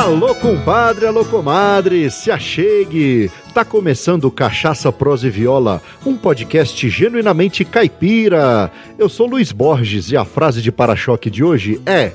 [0.00, 3.30] Alô, compadre, alô, comadre, se achegue!
[3.52, 8.72] Tá começando Cachaça, Prosa e Viola, um podcast genuinamente caipira.
[8.98, 12.12] Eu sou Luiz Borges e a frase de para-choque de hoje é: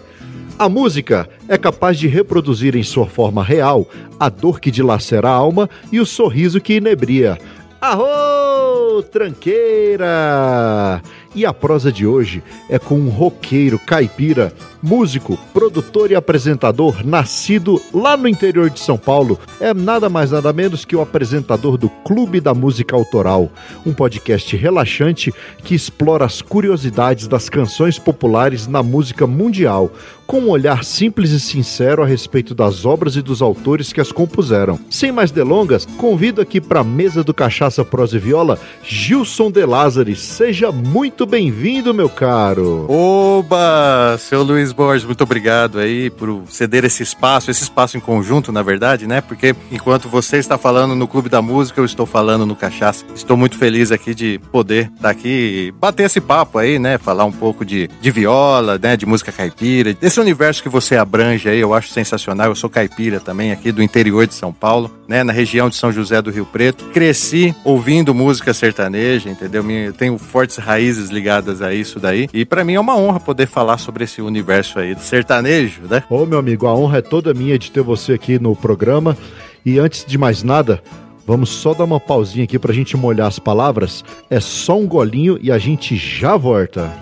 [0.58, 3.88] A música é capaz de reproduzir em sua forma real
[4.20, 7.38] a dor que dilacera a alma e o sorriso que inebria.
[7.80, 11.04] Arro, tranqueira!
[11.36, 14.52] E a prosa de hoje é com um roqueiro caipira,
[14.86, 19.40] músico, produtor e apresentador, nascido lá no interior de São Paulo.
[19.60, 23.50] É nada mais nada menos que o apresentador do Clube da Música Autoral,
[23.84, 29.92] um podcast relaxante que explora as curiosidades das canções populares na música mundial,
[30.28, 34.12] com um olhar simples e sincero a respeito das obras e dos autores que as
[34.12, 34.80] compuseram.
[34.90, 39.66] Sem mais delongas, convido aqui para a mesa do Cachaça Prosa e Viola, Gilson De
[39.66, 40.16] Lázari.
[40.16, 42.86] Seja muito bem-vindo, meu caro.
[42.90, 48.52] Oba, seu Luiz Borges, muito obrigado aí por ceder esse espaço, esse espaço em conjunto,
[48.52, 49.22] na verdade, né?
[49.22, 53.06] Porque enquanto você está falando no Clube da Música, eu estou falando no Cachaça.
[53.14, 56.98] Estou muito feliz aqui de poder estar aqui, bater esse papo aí, né?
[56.98, 58.98] Falar um pouco de, de viola, né?
[58.98, 62.48] De música caipira, desse esse universo que você abrange aí, eu acho sensacional.
[62.48, 65.26] Eu sou caipira também, aqui do interior de São Paulo, né?
[65.26, 66.86] Na região de São José do Rio Preto.
[66.86, 69.70] Cresci ouvindo música sertaneja, entendeu?
[69.70, 72.30] Eu tenho fortes raízes ligadas a isso daí.
[72.34, 76.04] E para mim é uma honra poder falar sobre esse universo aí do sertanejo, né?
[76.10, 79.18] Ô, meu amigo, a honra é toda minha de ter você aqui no programa.
[79.66, 80.82] E antes de mais nada,
[81.28, 84.06] Vamos só dar uma pausinha aqui pra gente molhar as palavras.
[84.30, 86.94] É só um golinho e a gente já volta.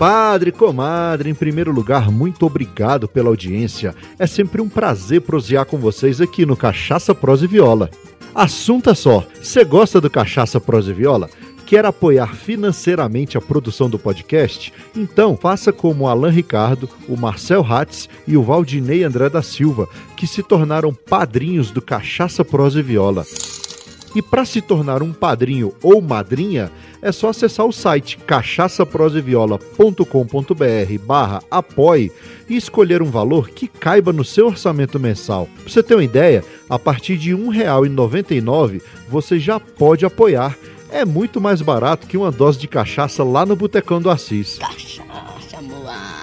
[0.00, 3.94] Compadre, comadre, em primeiro lugar, muito obrigado pela audiência.
[4.18, 7.90] É sempre um prazer prosear com vocês aqui no Cachaça Prosa e Viola.
[8.34, 11.28] Assunto é só, você gosta do Cachaça Prosa e Viola?
[11.66, 14.72] Quer apoiar financeiramente a produção do podcast?
[14.96, 19.86] Então faça como Alan Ricardo, o Marcel Hatz e o Valdinei André da Silva,
[20.16, 23.26] que se tornaram padrinhos do Cachaça Prosa e Viola.
[24.14, 31.40] E para se tornar um padrinho ou madrinha, é só acessar o site cachaçaproseviola.com.br barra
[31.50, 32.12] apoie
[32.48, 35.48] e escolher um valor que caiba no seu orçamento mensal.
[35.62, 40.58] Para você ter uma ideia, a partir de R$ 1,99 você já pode apoiar.
[40.90, 44.58] É muito mais barato que uma dose de cachaça lá no Botecão do Assis.
[44.58, 46.19] Cachaça moada.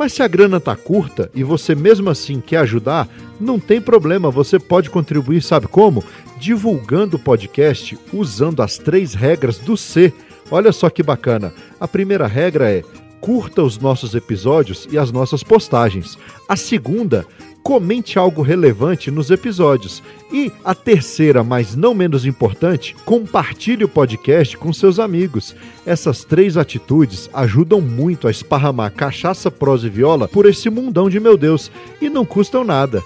[0.00, 3.06] Mas se a grana tá curta e você mesmo assim quer ajudar,
[3.38, 6.02] não tem problema, você pode contribuir, sabe como?
[6.38, 10.10] divulgando o podcast usando as três regras do C.
[10.50, 11.52] Olha só que bacana.
[11.78, 12.82] A primeira regra é
[13.20, 16.16] curta os nossos episódios e as nossas postagens.
[16.48, 17.26] A segunda,
[17.62, 20.02] comente algo relevante nos episódios.
[20.32, 25.54] E a terceira, mas não menos importante, compartilhe o podcast com seus amigos.
[25.84, 31.20] Essas três atitudes ajudam muito a esparramar cachaça, prosa e viola por esse mundão de
[31.20, 31.70] meu Deus
[32.00, 33.02] e não custam nada.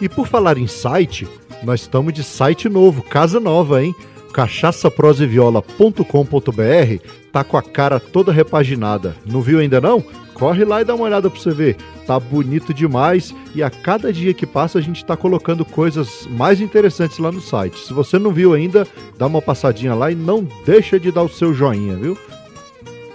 [0.00, 1.28] E por falar em site,
[1.62, 3.94] nós estamos de site novo, casa nova, hein?
[4.32, 9.14] cachaçaproseviola.com.br tá com a cara toda repaginada.
[9.26, 10.02] Não viu ainda não?
[10.34, 11.76] Corre lá e dá uma olhada para você ver.
[12.06, 16.60] Tá bonito demais e a cada dia que passa a gente tá colocando coisas mais
[16.60, 17.86] interessantes lá no site.
[17.86, 18.86] Se você não viu ainda,
[19.18, 22.16] dá uma passadinha lá e não deixa de dar o seu joinha, viu?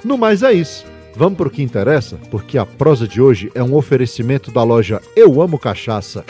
[0.03, 0.85] No mais é isso.
[1.15, 5.41] Vamos pro que interessa, porque a prosa de hoje é um oferecimento da loja Eu
[5.41, 6.25] Amo Cachaça.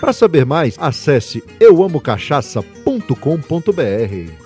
[0.00, 4.45] Para saber mais, acesse euamocachaça.com.br.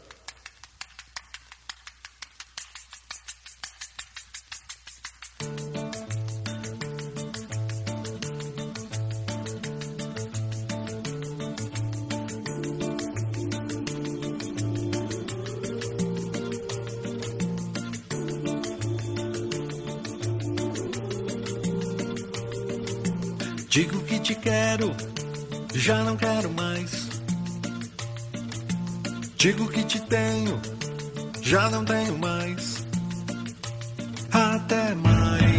[23.71, 24.93] Digo que te quero,
[25.73, 27.07] já não quero mais.
[29.37, 30.59] Digo que te tenho,
[31.41, 32.85] já não tenho mais.
[34.29, 35.50] Até mais.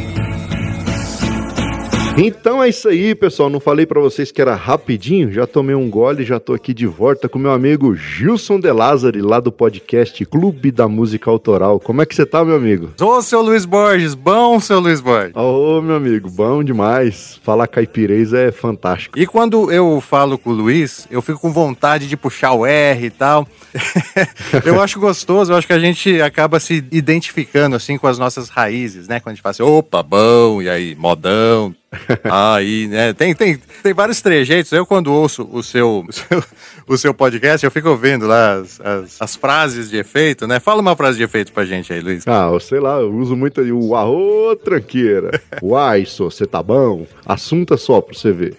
[2.14, 3.48] Então é isso aí, pessoal.
[3.48, 5.32] Não falei pra vocês que era rapidinho?
[5.32, 9.22] Já tomei um gole, já tô aqui de volta com meu amigo Gilson De Lázari,
[9.22, 11.80] lá do podcast Clube da Música Autoral.
[11.80, 12.90] Como é que você tá, meu amigo?
[13.00, 15.34] Ô, seu Luiz Borges, bom, seu Luiz Borges.
[15.34, 17.40] Ô, meu amigo, bom demais.
[17.42, 19.18] Falar caipirês é fantástico.
[19.18, 23.06] E quando eu falo com o Luiz, eu fico com vontade de puxar o R
[23.06, 23.48] e tal.
[24.66, 28.50] eu acho gostoso, eu acho que a gente acaba se identificando assim com as nossas
[28.50, 29.18] raízes, né?
[29.18, 31.74] Quando a gente fala assim, opa, bom, e aí, modão,
[32.24, 33.12] Aí, né?
[33.12, 34.72] Tem, tem, tem vários trejeitos.
[34.72, 36.44] Eu, quando ouço o seu, o seu,
[36.86, 40.58] o seu podcast, eu fico ouvindo lá as, as, as, frases de efeito, né?
[40.58, 42.26] Fala uma frase de efeito pra gente aí, Luiz.
[42.26, 45.40] Ah, sei lá, eu uso muito aí o arro tranqueira.
[45.62, 47.06] Uai, só, você tá bom?
[47.26, 48.56] Assunto é só pra você ver.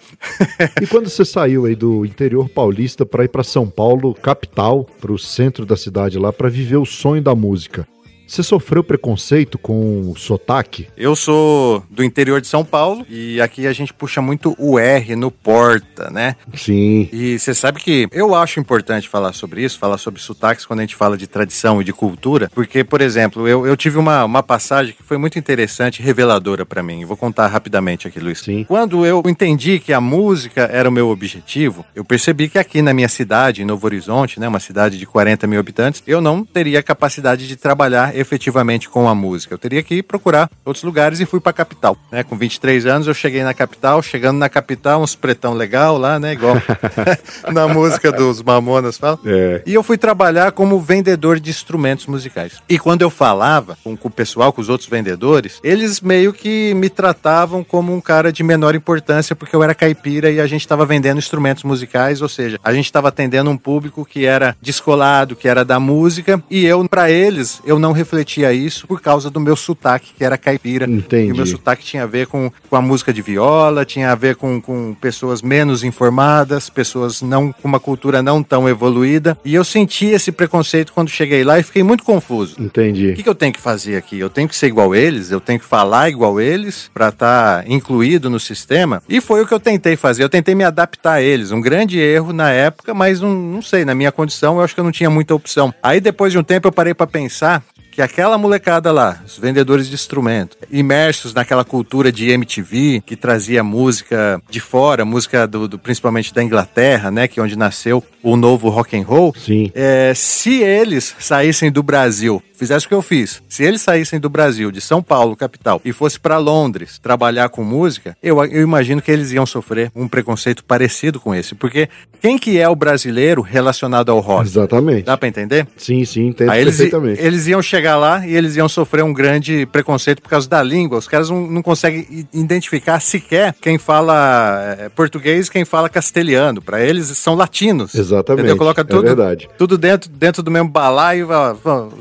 [0.80, 5.18] e quando você saiu aí do interior paulista para ir para São Paulo, capital, pro
[5.18, 7.86] centro da cidade lá, para viver o sonho da música,
[8.26, 10.88] você sofreu preconceito com o sotaque?
[10.96, 15.14] Eu sou do interior de São Paulo e aqui a gente puxa muito o R
[15.16, 16.36] no porta, né?
[16.54, 17.08] Sim.
[17.12, 20.82] E você sabe que eu acho importante falar sobre isso, falar sobre sotaques quando a
[20.82, 24.42] gente fala de tradição e de cultura, porque, por exemplo, eu, eu tive uma, uma
[24.42, 27.02] passagem que foi muito interessante e reveladora para mim.
[27.02, 28.40] Eu vou contar rapidamente aqui, Luiz.
[28.40, 28.64] Sim.
[28.64, 32.94] Quando eu entendi que a música era o meu objetivo, eu percebi que aqui na
[32.94, 36.82] minha cidade, em Novo Horizonte, né, uma cidade de 40 mil habitantes, eu não teria
[36.82, 39.54] capacidade de trabalhar efetivamente com a música.
[39.54, 41.96] Eu teria que ir procurar outros lugares e fui para a capital.
[42.10, 42.22] Né?
[42.22, 46.32] Com 23 anos eu cheguei na capital, chegando na capital, uns pretão legal lá, né?
[46.32, 46.56] Igual
[47.52, 49.18] na música dos Mamonas fala.
[49.24, 49.62] É.
[49.66, 52.62] E eu fui trabalhar como vendedor de instrumentos musicais.
[52.68, 56.74] E quando eu falava com, com o pessoal, com os outros vendedores, eles meio que
[56.74, 60.60] me tratavam como um cara de menor importância porque eu era caipira e a gente
[60.60, 65.36] estava vendendo instrumentos musicais, ou seja, a gente estava atendendo um público que era descolado,
[65.36, 69.40] que era da música, e eu, para eles, eu não refletia isso por causa do
[69.40, 70.84] meu sotaque, que era caipira.
[70.84, 71.28] Entendi.
[71.28, 74.14] E o meu sotaque tinha a ver com, com a música de viola, tinha a
[74.14, 79.36] ver com, com pessoas menos informadas, pessoas não com uma cultura não tão evoluída.
[79.44, 82.56] E eu senti esse preconceito quando cheguei lá e fiquei muito confuso.
[82.60, 83.10] Entendi.
[83.10, 84.18] O que, que eu tenho que fazer aqui?
[84.18, 85.30] Eu tenho que ser igual eles?
[85.30, 89.02] Eu tenho que falar igual eles para estar tá incluído no sistema?
[89.08, 90.22] E foi o que eu tentei fazer.
[90.22, 91.50] Eu tentei me adaptar a eles.
[91.50, 94.80] Um grande erro na época, mas não, não sei, na minha condição eu acho que
[94.80, 95.72] eu não tinha muita opção.
[95.82, 97.62] Aí depois de um tempo eu parei para pensar
[97.94, 103.62] que aquela molecada lá, os vendedores de instrumento, imersos naquela cultura de MTV, que trazia
[103.62, 108.36] música de fora, música do, do principalmente da Inglaterra, né, que é onde nasceu o
[108.36, 109.32] novo rock and roll.
[109.38, 109.70] Sim.
[109.74, 114.30] É, se eles saíssem do Brasil fizesse o que eu fiz, se eles saíssem do
[114.30, 119.02] Brasil, de São Paulo, capital, e fosse para Londres trabalhar com música, eu, eu imagino
[119.02, 121.54] que eles iam sofrer um preconceito parecido com esse.
[121.54, 121.88] Porque
[122.20, 124.46] quem que é o brasileiro relacionado ao rock?
[124.46, 125.04] Exatamente.
[125.04, 125.66] Dá para entender?
[125.76, 127.20] Sim, sim, entendo Aí eles, perfeitamente.
[127.20, 130.98] eles iam chegar lá e eles iam sofrer um grande preconceito por causa da língua.
[130.98, 136.62] Os caras não, não conseguem identificar sequer quem fala é, português e quem fala castelhano.
[136.62, 137.94] Para eles são latinos.
[137.94, 138.40] Exatamente.
[138.40, 138.56] Entendeu?
[138.56, 139.48] Coloca é tudo, verdade.
[139.58, 141.28] tudo dentro, dentro do mesmo balaio.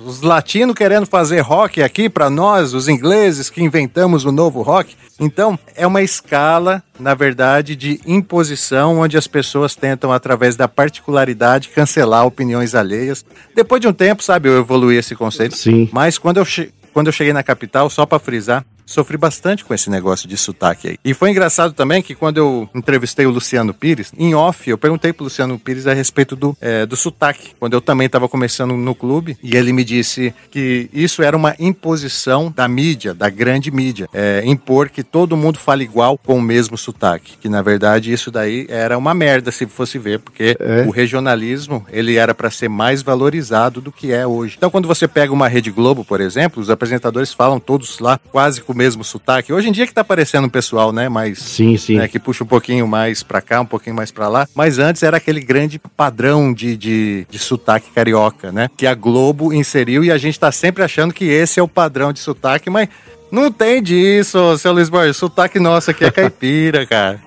[0.06, 0.44] Os latinos
[0.76, 4.96] querendo fazer rock aqui para nós, os ingleses que inventamos o novo rock.
[5.20, 11.70] Então, é uma escala, na verdade, de imposição onde as pessoas tentam, através da particularidade,
[11.70, 13.26] cancelar opiniões alheias.
[13.56, 15.58] Depois de um tempo, sabe, eu evoluí esse conceito.
[15.58, 15.90] Sim.
[15.92, 16.46] Mas quando eu,
[16.94, 20.90] quando eu cheguei na capital, só para frisar, sofri bastante com esse negócio de sotaque
[20.90, 20.98] aí.
[21.04, 25.14] E foi engraçado também que quando eu entrevistei o Luciano Pires, em off, eu perguntei
[25.14, 28.96] pro Luciano Pires a respeito do, é, do sotaque, quando eu também estava começando no
[28.96, 34.08] clube, e ele me disse que isso era uma imposição da mídia, da grande mídia,
[34.14, 38.32] é, impor que todo mundo fale igual com o mesmo sotaque, que na verdade isso
[38.32, 40.84] daí era uma merda se fosse ver, porque É.
[40.88, 44.56] o regionalismo, ele era para ser mais valorizado do que é hoje.
[44.58, 48.62] Então quando você pega uma Rede Globo, por exemplo, os apresentadores falam todos lá quase
[48.62, 49.54] com o mesmo sotaque.
[49.54, 51.98] Hoje em dia que tá aparecendo um pessoal, né, mais Sim, sim.
[51.98, 54.48] né, que puxa um pouquinho mais pra cá, um pouquinho mais pra lá.
[54.56, 58.70] Mas antes era aquele grande padrão de, de, de sotaque carioca, né?
[58.76, 62.12] Que a Globo inseriu e a gente tá sempre achando que esse é o padrão
[62.12, 62.90] de sotaque, mas
[63.32, 65.18] não tem disso, seu Luiz Borges.
[65.18, 67.20] Sotaque nosso aqui é caipira, cara.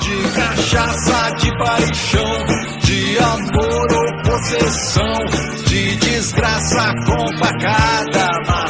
[0.00, 2.44] De cachaça, de paixão,
[2.82, 5.12] de amor ou possessão,
[5.66, 8.63] de desgraça com facada, marmelada,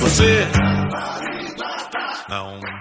[0.00, 0.46] Você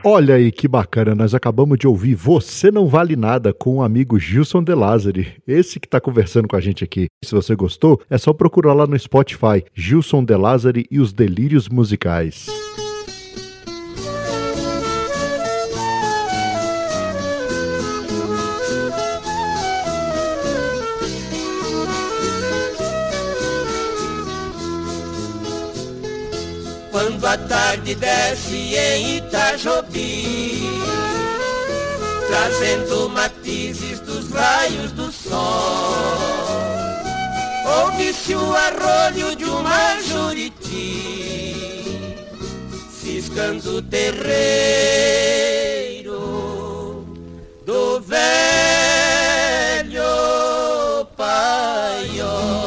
[0.06, 4.18] Olha aí que bacana, nós acabamos de ouvir Você Não Vale Nada com o amigo
[4.18, 7.08] Gilson De Lázari, esse que está conversando com a gente aqui.
[7.22, 11.68] Se você gostou, é só procurar lá no Spotify, Gilson De Lázari e os Delírios
[11.68, 12.48] Musicais.
[27.00, 30.70] Quando a tarde desce em Itajobi,
[32.28, 35.96] trazendo matizes dos raios do sol.
[37.86, 41.16] Ouve-se o arrolho de uma juriti,
[42.92, 44.20] ciscando o terreiro
[47.66, 48.20] do velho
[51.16, 52.60] paiol.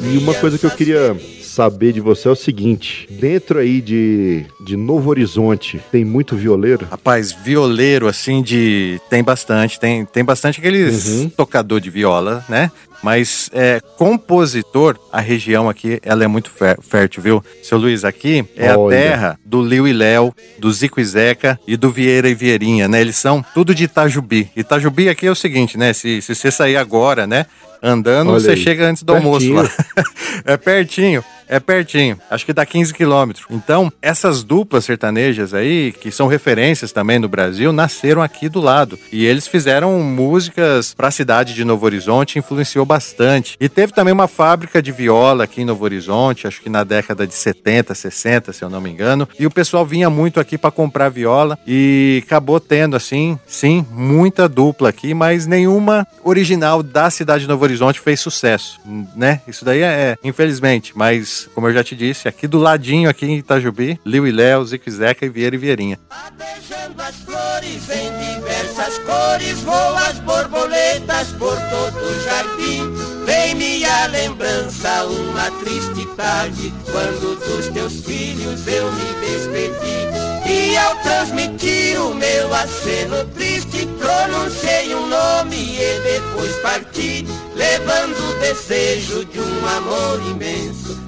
[0.00, 1.14] E uma coisa que eu queria
[1.58, 6.86] saber de você é o seguinte: dentro aí de, de Novo Horizonte, tem muito violeiro?
[6.88, 9.00] Rapaz, violeiro, assim, de.
[9.10, 9.80] Tem bastante.
[9.80, 11.28] Tem, tem bastante aqueles Uhum.
[11.30, 12.70] tocador de viola, né?
[13.02, 17.44] Mas é, compositor, a região aqui, ela é muito fé- fértil, viu?
[17.62, 18.96] Seu Luiz, aqui é Olha.
[18.96, 22.86] a terra do Liu e Léo, do Zico e Zeca e do Vieira e Vieirinha,
[22.88, 23.00] né?
[23.00, 24.50] Eles são tudo de Itajubi.
[24.56, 25.92] Itajubi aqui é o seguinte, né?
[25.92, 27.46] Se, se você sair agora, né?
[27.80, 28.56] Andando, Olha você aí.
[28.56, 29.62] chega antes do almoço Pertinho.
[29.62, 30.04] lá.
[30.44, 31.24] é pertinho.
[31.48, 33.46] É pertinho, acho que dá 15 quilômetros.
[33.50, 38.98] Então, essas duplas sertanejas aí, que são referências também no Brasil, nasceram aqui do lado.
[39.10, 43.56] E eles fizeram músicas para a cidade de Novo Horizonte, influenciou bastante.
[43.58, 47.26] E teve também uma fábrica de viola aqui em Novo Horizonte, acho que na década
[47.26, 49.28] de 70, 60, se eu não me engano.
[49.38, 54.48] E o pessoal vinha muito aqui para comprar viola e acabou tendo, assim, sim, muita
[54.48, 58.80] dupla aqui, mas nenhuma original da cidade de Novo Horizonte fez sucesso,
[59.16, 59.40] né?
[59.48, 63.38] Isso daí é, infelizmente, mas como eu já te disse, aqui do ladinho, aqui em
[63.38, 65.98] Itajubi, Liu e Léo, Zico e Zeca e Vieira e Vieirinha.
[66.36, 73.24] Beijando as flores em diversas cores, voam as borboletas por todo o jardim.
[73.24, 80.08] Vem-me a lembrança, uma triste tarde, quando dos teus filhos eu me despedi.
[80.50, 88.40] E ao transmitir o meu aceno triste, pronunciei um nome e depois parti, levando o
[88.40, 91.07] desejo de um amor imenso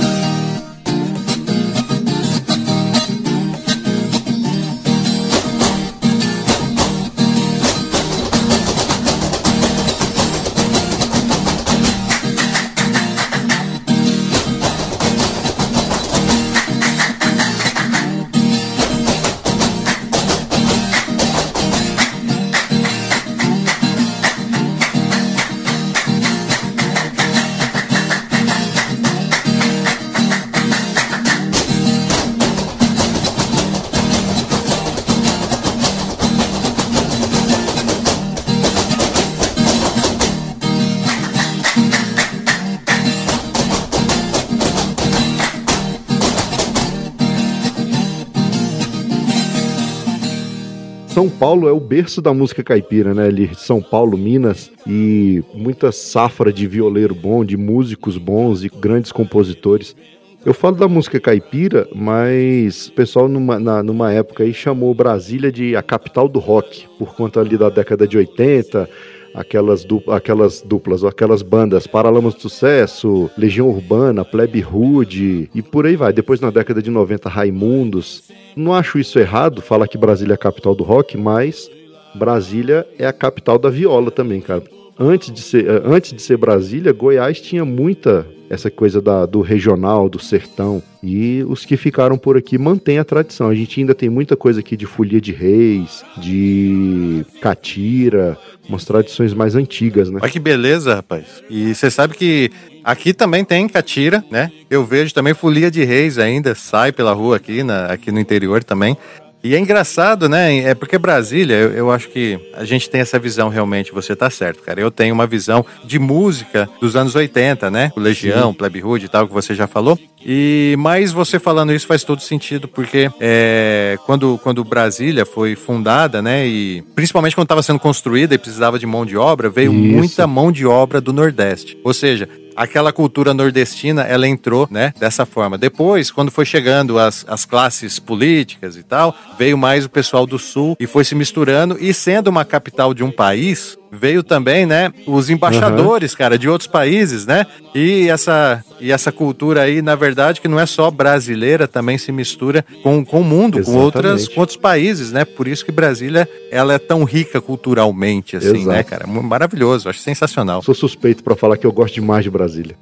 [51.21, 53.27] São Paulo é o berço da música caipira, né?
[53.27, 59.11] Ali, São Paulo, Minas, e muita safra de violeiro bom, de músicos bons e grandes
[59.11, 59.95] compositores.
[60.43, 65.51] Eu falo da música caipira, mas o pessoal numa, na- numa época aí chamou Brasília
[65.51, 68.89] de a capital do rock, por conta ali da década de 80,
[69.33, 75.95] aquelas, aquelas duplas, aquelas bandas Paralamas do Sucesso, Legião Urbana, Plebe Rude e por aí
[75.95, 76.13] vai.
[76.13, 78.23] Depois na década de 90, Raimundos.
[78.55, 81.69] Não acho isso errado, falar que Brasília é a capital do rock, mas
[82.13, 84.63] Brasília é a capital da viola também, cara.
[84.99, 89.39] Antes de ser, eh, antes de ser Brasília, Goiás tinha muita essa coisa da, do
[89.39, 90.83] regional, do sertão.
[91.01, 93.47] E os que ficaram por aqui mantêm a tradição.
[93.47, 99.33] A gente ainda tem muita coisa aqui de folia de reis, de catira, umas tradições
[99.33, 100.19] mais antigas, né?
[100.21, 101.41] Olha que beleza, rapaz.
[101.49, 102.51] E você sabe que
[102.83, 104.51] aqui também tem catira, né?
[104.69, 108.63] Eu vejo também folia de reis ainda, sai pela rua aqui, na, aqui no interior
[108.65, 108.97] também.
[109.43, 110.59] E é engraçado, né?
[110.59, 114.29] É porque Brasília, eu, eu acho que a gente tem essa visão realmente, você tá
[114.29, 114.79] certo, cara.
[114.79, 117.91] Eu tenho uma visão de música dos anos 80, né?
[117.95, 119.97] O Legião, Plebe Hood e tal, que você já falou.
[120.23, 126.21] E mas você falando isso faz todo sentido, porque é, quando, quando Brasília foi fundada,
[126.21, 126.45] né?
[126.45, 129.95] E principalmente quando estava sendo construída e precisava de mão de obra, veio Isso.
[129.95, 131.77] muita mão de obra do Nordeste.
[131.83, 135.57] Ou seja, aquela cultura nordestina, ela entrou, né, dessa forma.
[135.57, 140.39] Depois, quando foi chegando as, as classes políticas e tal, veio mais o pessoal do
[140.39, 141.77] Sul e foi se misturando.
[141.79, 146.17] E sendo uma capital de um país, veio também, né, os embaixadores, uhum.
[146.17, 147.45] cara, de outros países, né?
[147.75, 152.11] E essa, e essa cultura aí, na verdade, que não é só brasileira, também se
[152.11, 155.25] mistura com, com o mundo, com, outras, com outros países, né?
[155.25, 158.77] Por isso que Brasília, ela é tão rica culturalmente, assim, né, Exato.
[158.77, 159.07] né, cara?
[159.07, 160.61] Maravilhoso, acho sensacional.
[160.61, 162.75] Sou suspeito para falar que eu gosto demais de Brasília.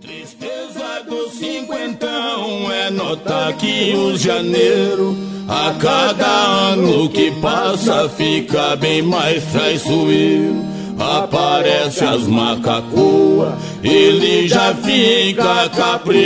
[0.00, 1.04] Tristeza
[1.38, 10.72] cinquentão é nota que o janeiro a cada ano que passa, fica bem mais traiçoeiro.
[10.98, 16.22] Aparece as macacoa, ele já fica cabreiro.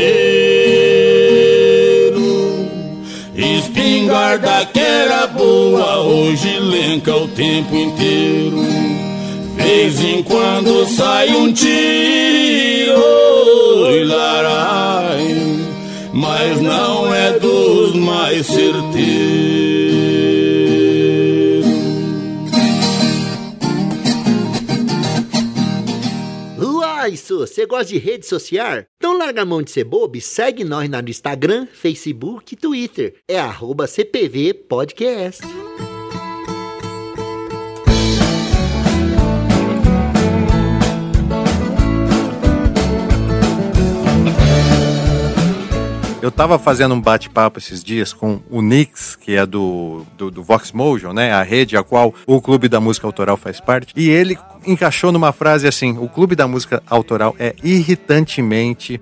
[3.34, 8.64] Espingarda que era boa, hoje lenca o tempo inteiro.
[9.56, 13.00] Vez em quando sai um tiro,
[13.90, 15.35] e larai,
[16.16, 18.86] mas não é dos mais certeiros.
[26.58, 28.84] Uai, isso, você gosta de rede social?
[28.96, 33.14] Então larga a mão de ser bobo e segue nós no Instagram, Facebook e Twitter.
[33.28, 35.42] É arroba CPV Podcast.
[46.26, 50.42] Eu tava fazendo um bate-papo esses dias com o Nix, que é do, do, do
[50.42, 51.32] Vox Motion, né?
[51.32, 53.92] A rede a qual o Clube da Música Autoral faz parte.
[53.94, 59.00] E ele encaixou numa frase assim: o Clube da Música Autoral é irritantemente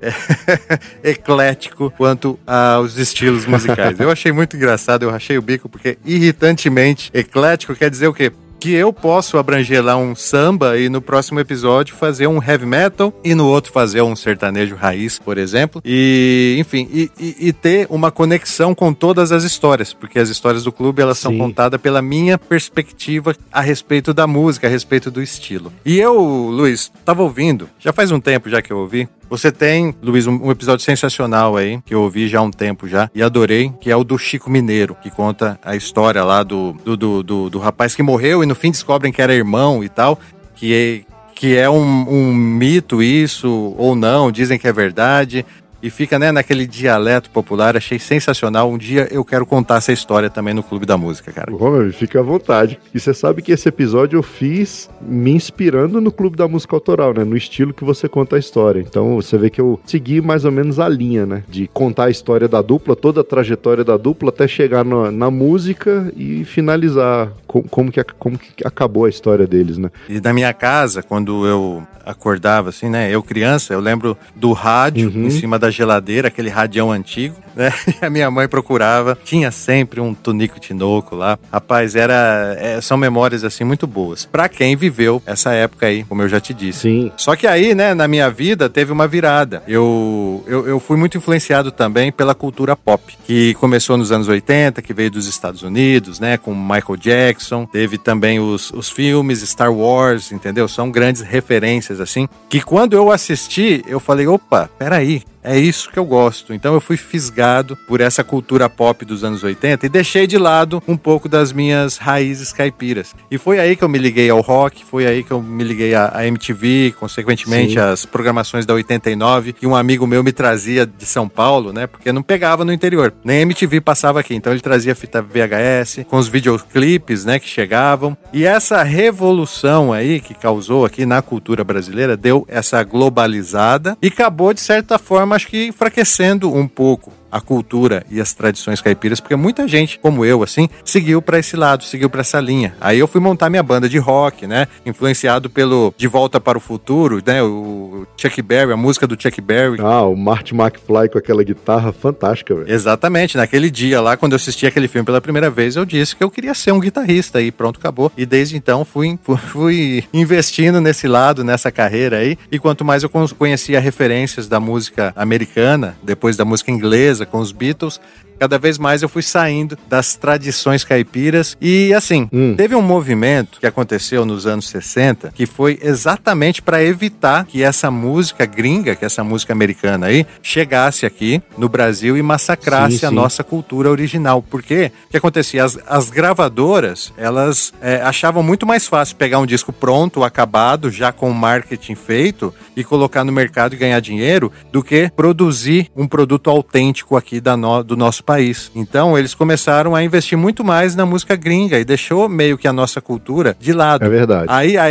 [1.03, 3.99] eclético quanto aos estilos musicais.
[3.99, 8.31] Eu achei muito engraçado, eu rachei o bico, porque irritantemente eclético quer dizer o quê?
[8.65, 13.13] Que eu posso abranger lá um samba e no próximo episódio fazer um heavy metal
[13.23, 15.83] e no outro fazer um sertanejo raiz, por exemplo.
[15.85, 20.65] E, enfim, e, e, e ter uma conexão com todas as histórias, porque as histórias
[20.65, 21.37] do clube elas são Sim.
[21.37, 25.71] contadas pela minha perspectiva a respeito da música, a respeito do estilo.
[25.85, 29.95] E eu, Luiz, tava ouvindo, já faz um tempo já que eu ouvi, você tem,
[30.03, 33.73] Luiz, um, episódio sensacional aí, que eu ouvi já há um tempo já, e adorei,
[33.81, 37.51] que é o do Chico Mineiro, que conta a história lá do, do, do, do,
[37.51, 40.19] do rapaz que morreu e no fim descobrem que era irmão e tal,
[40.55, 45.45] que é, que é um, um mito isso, ou não, dizem que é verdade.
[45.85, 48.71] E fica né, naquele dialeto popular, achei sensacional.
[48.71, 51.53] Um dia eu quero contar essa história também no Clube da Música, cara.
[51.53, 52.81] Meu, fica à vontade.
[52.95, 57.13] E você sabe que esse episódio eu fiz me inspirando no Clube da Música Autoral,
[57.13, 57.23] né?
[57.23, 58.81] No estilo que você conta a história.
[58.81, 61.45] Então você vê que eu segui mais ou menos a linha, né?
[61.51, 65.31] De contar a história da dupla, toda a trajetória da dupla, até chegar na, na
[65.31, 69.89] música e finalizar com- como, que, como que acabou a história deles, né?
[70.09, 73.09] E na minha casa, quando eu acordava, assim, né?
[73.11, 75.27] Eu criança, eu lembro do rádio Uhum.
[75.27, 77.73] em cima da geladeira, aquele radião antigo, né?
[78.03, 81.39] E a minha mãe procurava, tinha sempre um tunico tinoco lá.
[81.53, 84.27] Rapaz, era, é, são memórias, assim, muito boas.
[84.27, 86.81] Pra quem viveu essa época aí, como eu já te disse.
[86.81, 87.13] Sim.
[87.17, 89.63] Só que aí, né, na minha vida, teve uma virada.
[89.67, 94.83] Eu, eu, eu fui muito influenciado também pela cultura pop, que começou nos anos 80,
[94.83, 97.44] que veio dos Estados Unidos, né, com Michael Jackson.
[97.67, 100.67] Teve também os, os filmes Star Wars, entendeu?
[100.69, 105.99] São grandes referências, assim, que quando eu assisti, eu falei, opa, peraí, é isso que
[105.99, 106.55] eu gosto.
[106.55, 110.83] Então eu fui fisgado por essa cultura pop dos anos 80 e deixei de lado
[110.89, 113.15] um pouco das minhas raízes caipiras.
[113.31, 115.95] E foi aí que eu me liguei ao rock, foi aí que eu me liguei
[115.95, 117.79] à, MTV, consequentemente Sim.
[117.79, 121.87] às programações da 89, que um amigo meu me trazia de São Paulo, né?
[121.87, 123.13] Porque não pegava no interior.
[123.23, 124.35] Nem MTV passava aqui.
[124.35, 128.17] Então ele trazia fita VHS com os videoclipes, né, que chegavam.
[128.33, 134.55] E essa revolução aí que causou aqui na cultura brasileira deu essa globalizada e acabou
[134.55, 139.35] de certa forma acho que enfraquecendo um pouco a cultura e as tradições caipiras, porque
[139.35, 142.75] muita gente, como eu, assim, seguiu pra esse lado, seguiu pra essa linha.
[142.81, 144.69] Aí eu fui montar minha banda de rock, né?
[144.87, 147.43] Influenciado pelo De Volta para o Futuro, né?
[147.43, 149.79] O Chuck Berry, a música do Chuck Berry.
[149.81, 152.71] Ah, o Marty McFly com aquela guitarra fantástica, velho.
[152.73, 156.23] Exatamente, naquele dia lá, quando eu assisti aquele filme pela primeira vez, eu disse que
[156.23, 158.13] eu queria ser um guitarrista e pronto, acabou.
[158.17, 159.19] E desde então fui,
[159.51, 162.39] fui investindo nesse lado, nessa carreira aí.
[162.53, 167.39] E quanto mais eu con- conhecia referências da música americana, depois da música inglesa, com
[167.39, 168.01] os Beatles,
[168.39, 171.57] cada vez mais eu fui saindo das tradições caipiras.
[171.61, 172.55] E assim, Hum.
[172.57, 177.91] teve um movimento que aconteceu nos anos 60 que foi exatamente para evitar que essa
[177.91, 183.09] música gringa, que essa música americana aí, chegasse aqui no Brasil e massacrasse Sim, a
[183.11, 183.15] sim.
[183.15, 184.43] nossa cultura original.
[184.43, 185.65] Porque o que acontecia?
[185.65, 191.13] As, as gravadoras, elas é, achavam muito mais fácil pegar um disco pronto, acabado, já
[191.13, 196.07] com o marketing feito, e colocar no mercado e ganhar dinheiro, do que produzir um
[196.09, 198.71] produto autêntico aqui da no- do nosso país.
[198.75, 202.73] Então, eles começaram a investir muito mais na música gringa e deixou meio que a
[202.73, 204.05] nossa cultura de lado.
[204.05, 204.47] É verdade.
[204.49, 204.85] Aí a,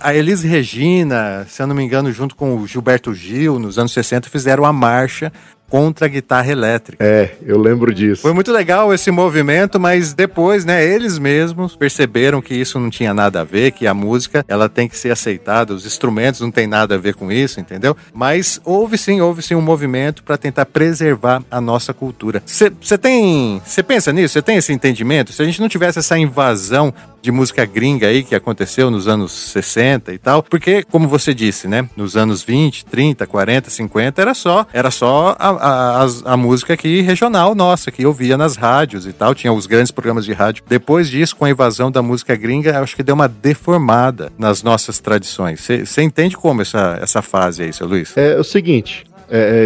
[0.00, 3.92] a Elis Regina, se eu não me engano, junto com o Gilberto Gil, nos anos
[3.92, 5.32] 60, fizeram a marcha
[5.70, 7.02] contra a guitarra elétrica.
[7.02, 8.22] É, eu lembro disso.
[8.22, 13.14] Foi muito legal esse movimento, mas depois, né, eles mesmos perceberam que isso não tinha
[13.14, 16.66] nada a ver, que a música, ela tem que ser aceitada, os instrumentos não tem
[16.66, 17.96] nada a ver com isso, entendeu?
[18.12, 22.42] Mas houve sim, houve sim um movimento para tentar preservar a nossa cultura.
[22.44, 24.32] Você tem, você pensa nisso?
[24.32, 25.32] Você tem esse entendimento?
[25.32, 29.32] Se a gente não tivesse essa invasão de música gringa aí que aconteceu nos anos
[29.32, 34.34] 60 e tal, porque como você disse, né, nos anos 20, 30, 40, 50 era
[34.34, 38.56] só, era só a, a, a, a música aqui regional nossa, que eu via nas
[38.56, 40.64] rádios e tal, tinha os grandes programas de rádio.
[40.68, 44.98] Depois disso, com a invasão da música gringa, acho que deu uma deformada nas nossas
[44.98, 45.60] tradições.
[45.60, 48.16] Você entende como essa, essa fase aí, seu Luiz?
[48.16, 49.04] É, é o seguinte,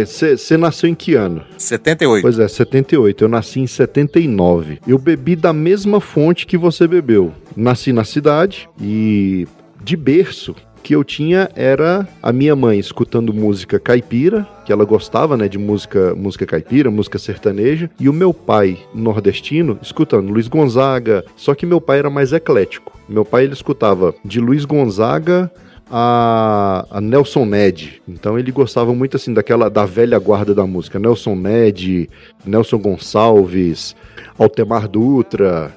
[0.05, 1.43] você é, nasceu em que ano?
[1.57, 2.21] 78.
[2.21, 3.23] Pois é, 78.
[3.23, 4.79] Eu nasci em 79.
[4.87, 7.33] Eu bebi da mesma fonte que você bebeu.
[7.55, 9.47] Nasci na cidade e
[9.83, 10.55] de berço
[10.85, 15.57] que eu tinha era a minha mãe escutando música caipira, que ela gostava, né, de
[15.57, 21.65] música, música caipira, música sertaneja, e o meu pai nordestino escutando Luiz Gonzaga, só que
[21.65, 22.95] meu pai era mais eclético.
[23.09, 25.51] Meu pai ele escutava de Luiz Gonzaga
[25.89, 27.99] a, a, Nelson Ned.
[28.07, 32.07] Então ele gostava muito assim daquela da velha guarda da música, Nelson Ned,
[32.45, 33.95] Nelson Gonçalves,
[34.37, 35.73] Altemar Dutra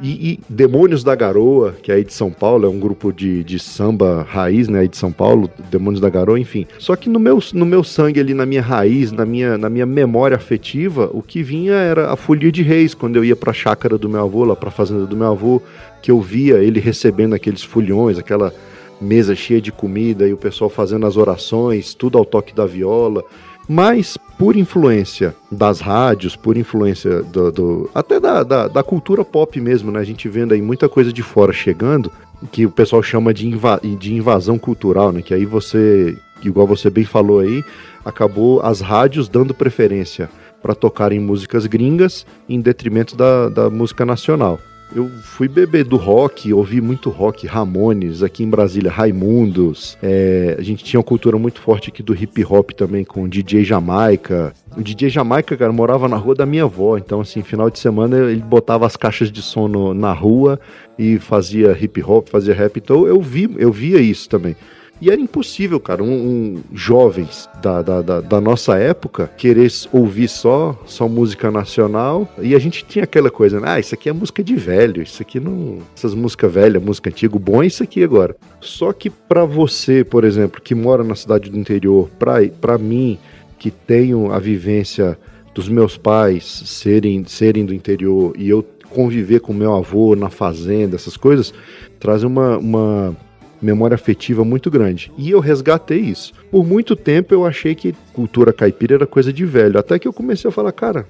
[0.00, 3.42] e, e, Demônios da Garoa, que é aí de São Paulo, é um grupo de,
[3.42, 6.66] de samba raiz, né, aí de São Paulo, Demônios da Garoa, enfim.
[6.78, 9.86] Só que no meu, no meu sangue ali, na minha raiz, na minha, na minha
[9.86, 13.98] memória afetiva, o que vinha era a folia de reis, quando eu ia pra chácara
[13.98, 15.60] do meu avô, lá pra fazenda do meu avô,
[16.00, 18.52] que eu via ele recebendo aqueles folhões, aquela
[19.00, 23.24] mesa cheia de comida e o pessoal fazendo as orações, tudo ao toque da viola.
[23.68, 29.60] Mas por influência das rádios, por influência do, do até da, da, da, cultura pop
[29.60, 30.00] mesmo, né?
[30.00, 32.10] A gente vendo aí muita coisa de fora chegando,
[32.50, 35.20] que o pessoal chama de, inva de invasão cultural, né?
[35.20, 37.62] Que aí você, igual você bem falou aí,
[38.04, 40.30] acabou as rádios dando preferência
[40.62, 44.58] para tocarem músicas gringas em detrimento da, da música nacional.
[44.94, 49.98] Eu fui beber do rock, ouvi muito rock, Ramones, aqui em Brasília, Raimundos.
[50.02, 53.64] É, a gente tinha uma cultura muito forte aqui do hip hop também, com DJ
[53.64, 54.54] Jamaica.
[54.76, 58.16] O DJ Jamaica, cara, morava na rua da minha avó, então, assim, final de semana
[58.30, 60.58] ele botava as caixas de som no, na rua
[60.98, 62.78] e fazia hip hop, fazia rap.
[62.78, 64.56] Então eu, vi, eu via isso também.
[65.00, 70.28] E era impossível, cara, um, um jovens da, da, da, da, nossa época querer ouvir
[70.28, 72.28] só, só música nacional.
[72.40, 73.66] E a gente tinha aquela coisa, né?
[73.70, 75.78] Ah, isso aqui é música de velho, isso aqui não.
[75.96, 78.34] Essas músicas velhas, música antiga, bom é isso aqui agora.
[78.60, 83.18] Só que para você, por exemplo, que mora na cidade do interior, para mim,
[83.58, 85.16] que tenho a vivência
[85.54, 90.96] dos meus pais serem, serem do interior e eu conviver com meu avô na fazenda,
[90.96, 91.52] essas coisas,
[92.00, 93.16] traz uma, uma
[93.60, 95.10] memória afetiva muito grande.
[95.16, 96.32] E eu resgatei isso.
[96.50, 100.12] Por muito tempo eu achei que cultura caipira era coisa de velho, até que eu
[100.12, 101.06] comecei a falar, cara,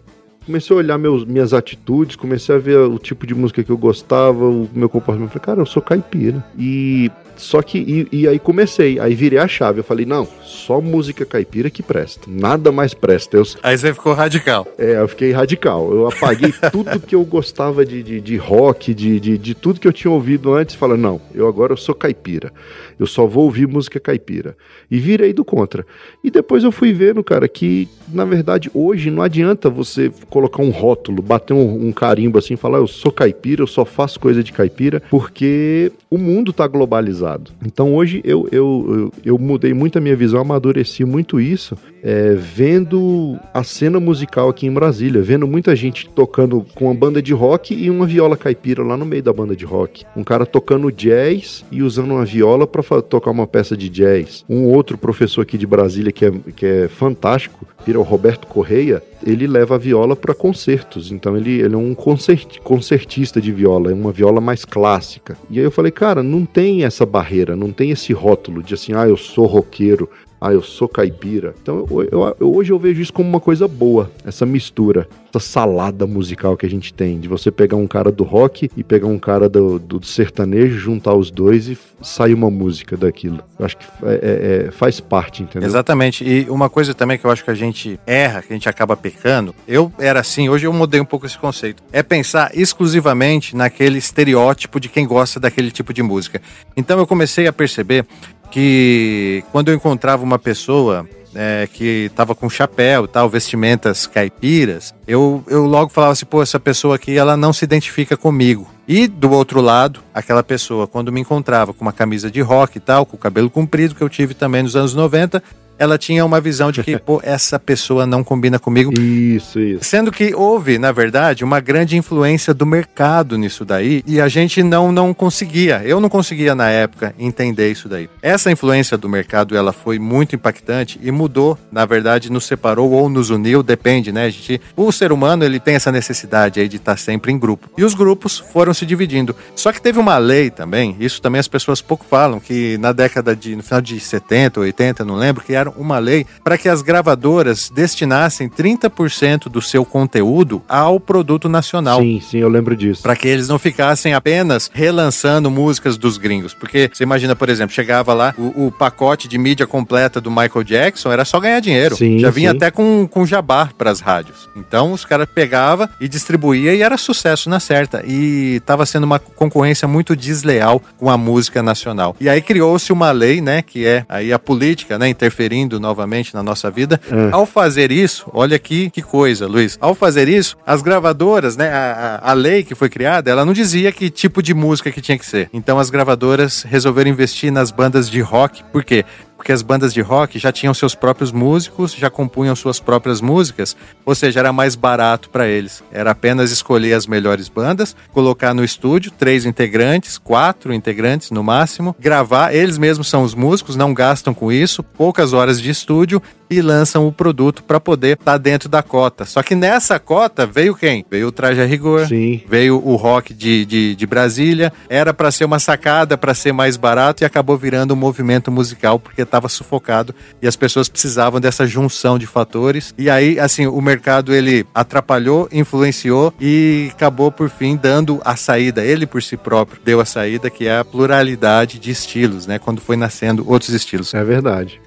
[0.49, 3.77] comecei a olhar meus, minhas atitudes, comecei a ver o tipo de música que eu
[3.77, 5.31] gostava, o meu comportamento.
[5.31, 6.43] Falei, cara, eu sou caipira.
[6.59, 9.81] E só que, e, e, aí comecei, aí virei a chave.
[9.81, 13.37] Eu falei, não, só música caipira que presta, nada mais presta.
[13.37, 14.67] Eu, aí você ficou radical.
[14.77, 15.93] É, eu fiquei radical.
[15.93, 19.87] Eu apaguei tudo que eu gostava de, de, de rock, de, de, de, tudo que
[19.87, 20.75] eu tinha ouvido antes.
[20.75, 22.53] Falei, não, eu agora eu sou caipira.
[22.99, 24.57] Eu só vou ouvir música caipira.
[24.91, 25.87] E virei do contra.
[26.23, 30.71] E depois eu fui vendo, cara, que na verdade hoje não adianta você colocar um
[30.71, 34.53] rótulo, bater um, um carimbo assim, falar, eu sou caipira, eu só faço coisa de
[34.53, 37.28] caipira, porque o mundo tá globalizado.
[37.65, 42.35] Então hoje eu, eu, eu, eu mudei muito a minha visão, amadureci muito isso, é,
[42.35, 47.33] vendo a cena musical aqui em Brasília, vendo muita gente tocando com uma banda de
[47.33, 50.05] rock e uma viola caipira lá no meio da banda de rock.
[50.17, 54.45] Um cara tocando jazz e usando uma viola para tocar uma peça de jazz.
[54.49, 59.47] Um outro professor aqui de Brasília que é, que é fantástico, o Roberto Correia, ele
[59.47, 61.11] leva a viola para concertos.
[61.11, 65.39] Então ele, ele é um concert, concertista de viola, é uma viola mais clássica.
[65.49, 68.93] E aí eu falei, cara, não tem essa barreira, não tem esse rótulo de assim,
[68.95, 70.09] ah, eu sou roqueiro,
[70.41, 71.55] ah, eu sou caipira.
[71.63, 76.07] Então eu, eu, hoje eu vejo isso como uma coisa boa, essa mistura, essa salada
[76.07, 79.19] musical que a gente tem, de você pegar um cara do rock e pegar um
[79.19, 83.43] cara do, do sertanejo, juntar os dois e sair uma música daquilo.
[83.59, 85.69] Eu acho que é, é, é, faz parte, entendeu?
[85.69, 86.25] Exatamente.
[86.25, 88.97] E uma coisa também que eu acho que a gente erra, que a gente acaba
[88.97, 93.99] pecando, eu era assim, hoje eu mudei um pouco esse conceito, é pensar exclusivamente naquele
[93.99, 96.41] estereótipo de quem gosta daquele tipo de música.
[96.77, 98.07] Então eu comecei a perceber
[98.51, 105.45] que quando eu encontrava uma pessoa é, que estava com chapéu tal, vestimentas caipiras, eu,
[105.47, 108.69] eu logo falava assim, pô, essa pessoa aqui, ela não se identifica comigo.
[108.87, 112.81] E do outro lado, aquela pessoa, quando me encontrava com uma camisa de rock e
[112.81, 115.43] tal, com o cabelo comprido, que eu tive também nos anos 90,
[115.79, 118.93] ela tinha uma visão de que, pô, essa pessoa não combina comigo.
[118.99, 119.85] Isso, isso.
[119.85, 124.63] Sendo que houve, na verdade, uma grande influência do mercado nisso daí e a gente
[124.63, 128.09] não, não conseguia, eu não conseguia na época entender isso daí.
[128.23, 133.09] Essa influência do mercado, ela foi muito impactante e mudou, na verdade, nos separou ou
[133.09, 134.25] nos uniu, depende, né?
[134.27, 137.69] A gente, o ser humano, ele tem essa necessidade aí de estar sempre em grupo.
[137.77, 139.35] E os grupos foram se dividindo.
[139.55, 143.35] Só que teve uma lei também, isso também as pessoas pouco falam, que na década
[143.35, 145.43] de, no final de 70, 80, não lembro,
[145.77, 152.01] uma lei para que as gravadoras destinassem 30% do seu conteúdo ao produto nacional.
[152.01, 153.03] Sim, sim, eu lembro disso.
[153.03, 156.55] Para que eles não ficassem apenas relançando músicas dos gringos.
[156.55, 160.65] Porque você imagina, por exemplo, chegava lá o, o pacote de mídia completa do Michael
[160.65, 161.97] Jackson, era só ganhar dinheiro.
[161.97, 162.57] Sim, Já vinha sim.
[162.57, 164.49] até com, com jabá para as rádios.
[164.57, 168.03] Então os caras pegavam e distribuía e era sucesso na certa.
[168.07, 172.17] E tava sendo uma concorrência muito desleal com a música nacional.
[172.21, 176.43] E aí criou-se uma lei, né, que é aí a política, né, interferindo novamente na
[176.43, 177.01] nossa vida.
[177.11, 177.31] É.
[177.33, 179.79] Ao fazer isso, olha aqui que coisa, Luiz.
[179.81, 183.53] Ao fazer isso, as gravadoras, né, a, a, a lei que foi criada, ela não
[183.53, 185.49] dizia que tipo de música que tinha que ser.
[185.53, 188.63] Então as gravadoras resolveram investir nas bandas de rock.
[188.73, 189.05] Por quê?
[189.39, 193.77] Porque as bandas de rock já tinham seus próprios músicos, já compunham suas próprias músicas,
[194.05, 195.83] ou seja, era mais barato para eles.
[195.93, 201.95] Era apenas escolher as melhores bandas, colocar no estúdio três integrantes, quatro integrantes no máximo,
[202.01, 202.53] gravar.
[202.53, 207.07] Eles mesmos são os músicos, não gastam com isso, poucas horas de estúdio e lançam
[207.07, 209.25] o produto para poder estar tá dentro da cota.
[209.25, 211.05] Só que nessa cota veio quem?
[211.11, 212.43] Veio o Traje a Rigor, Sim.
[212.49, 214.73] veio o rock de, de, de Brasília.
[214.89, 218.99] Era para ser uma sacada, para ser mais barato e acabou virando um movimento musical
[218.99, 222.95] porque estava sufocado e as pessoas precisavam dessa junção de fatores.
[222.97, 228.85] E aí, assim, o mercado ele atrapalhou, influenciou e acabou por fim dando a saída.
[228.85, 232.59] Ele por si próprio deu a saída que é a pluralidade de estilos, né?
[232.59, 234.15] Quando foi nascendo outros estilos.
[234.15, 234.81] É verdade.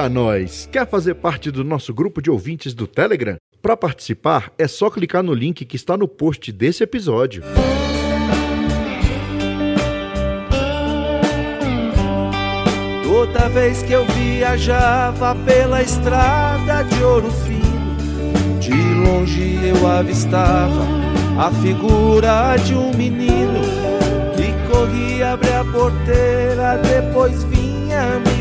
[0.00, 0.66] Eita, nós!
[0.72, 3.36] Quer fazer parte do nosso grupo de ouvintes do Telegram?
[3.60, 7.42] Para participar, é só clicar no link que está no post desse episódio.
[13.04, 20.86] Toda vez que eu viajava pela estrada de ouro fino, de longe eu avistava
[21.38, 23.60] a figura de um menino
[24.34, 28.39] que corria abrir a porteira, depois vinha me.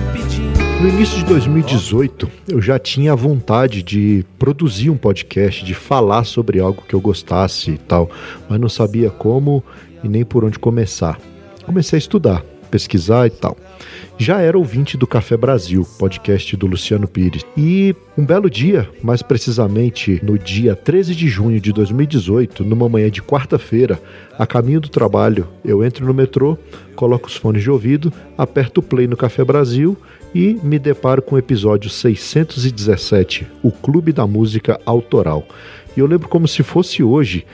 [0.80, 6.62] No início de 2018, eu já tinha vontade de produzir um podcast, de falar sobre
[6.62, 8.10] algo que eu gostasse e tal,
[8.50, 9.62] mas não sabia como
[10.02, 11.20] e nem por onde começar.
[11.66, 13.58] Comecei a estudar, pesquisar e tal.
[14.18, 17.46] Já era ouvinte do Café Brasil, podcast do Luciano Pires.
[17.58, 23.12] E um belo dia, mais precisamente no dia 13 de junho de 2018, numa manhã
[23.12, 24.02] de quarta-feira,
[24.38, 26.58] a caminho do trabalho, eu entro no metrô,
[26.96, 29.98] coloco os fones de ouvido, aperto o play no Café Brasil
[30.34, 35.46] e me deparo com o episódio 617, o Clube da Música Autoral.
[35.96, 37.46] E eu lembro como se fosse hoje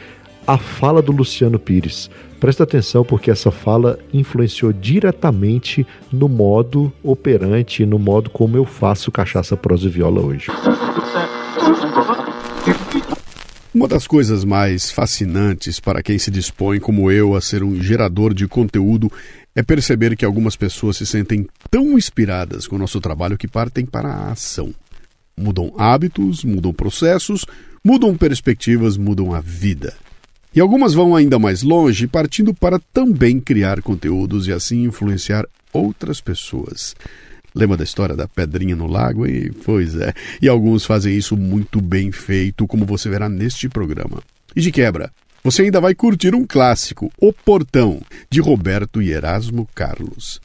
[0.45, 2.09] a fala do Luciano Pires.
[2.39, 9.11] Presta atenção porque essa fala influenciou diretamente no modo operante, no modo como eu faço
[9.11, 10.47] cachaça, prosa e viola hoje.
[13.75, 18.33] Uma das coisas mais fascinantes para quem se dispõe, como eu, a ser um gerador
[18.33, 19.11] de conteúdo
[19.53, 23.85] é perceber que algumas pessoas se sentem tão inspiradas com o nosso trabalho que partem
[23.85, 24.73] para a ação.
[25.35, 27.45] Mudam hábitos, mudam processos,
[27.83, 29.93] mudam perspectivas, mudam a vida.
[30.55, 36.21] E algumas vão ainda mais longe, partindo para também criar conteúdos e assim influenciar outras
[36.21, 36.95] pessoas.
[37.55, 39.25] Lembra da história da pedrinha no lago?
[39.25, 44.21] E, pois é, e alguns fazem isso muito bem feito, como você verá neste programa.
[44.53, 45.11] E de quebra,
[45.43, 50.41] você ainda vai curtir um clássico, O Portão, de Roberto e Erasmo Carlos.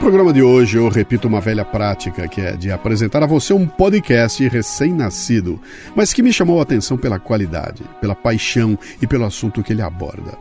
[0.00, 3.66] Programa de hoje eu repito uma velha prática que é de apresentar a você um
[3.66, 5.60] podcast recém-nascido,
[5.94, 9.82] mas que me chamou a atenção pela qualidade, pela paixão e pelo assunto que ele
[9.82, 10.38] aborda.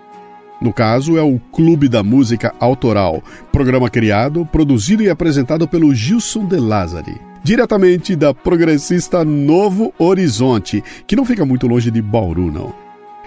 [0.62, 6.46] No caso, é o Clube da Música Autoral, programa criado, produzido e apresentado pelo Gilson
[6.46, 12.74] De Lázari, diretamente da progressista Novo Horizonte, que não fica muito longe de Bauru, não.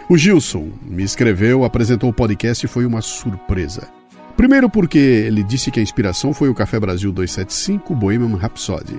[0.08, 4.01] O Gilson me escreveu, apresentou o podcast e foi uma surpresa.
[4.42, 8.98] Primeiro porque ele disse que a inspiração foi o Café Brasil 275 Bohemian Rhapsody.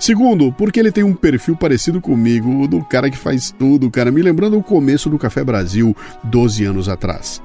[0.00, 4.22] Segundo, porque ele tem um perfil parecido comigo, do cara que faz tudo, cara, me
[4.22, 7.42] lembrando o começo do Café Brasil 12 anos atrás.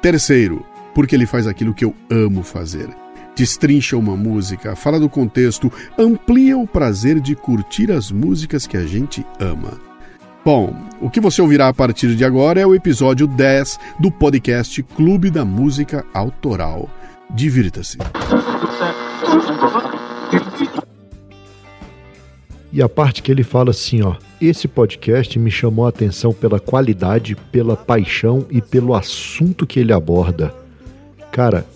[0.00, 2.88] Terceiro, porque ele faz aquilo que eu amo fazer.
[3.34, 8.86] Destrincha uma música, fala do contexto, amplia o prazer de curtir as músicas que a
[8.86, 9.93] gente ama.
[10.44, 14.82] Bom, o que você ouvirá a partir de agora é o episódio 10 do podcast
[14.82, 16.90] Clube da Música Autoral.
[17.30, 17.96] Divirta-se.
[22.70, 26.60] E a parte que ele fala assim, ó, esse podcast me chamou a atenção pela
[26.60, 30.54] qualidade, pela paixão e pelo assunto que ele aborda.
[31.32, 31.66] Cara,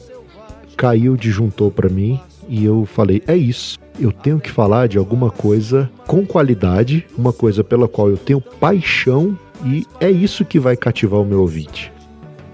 [0.77, 3.79] caiu de juntou para mim e eu falei, é isso.
[4.01, 8.41] Eu tenho que falar de alguma coisa com qualidade, uma coisa pela qual eu tenho
[8.41, 11.93] paixão e é isso que vai cativar o meu ouvinte.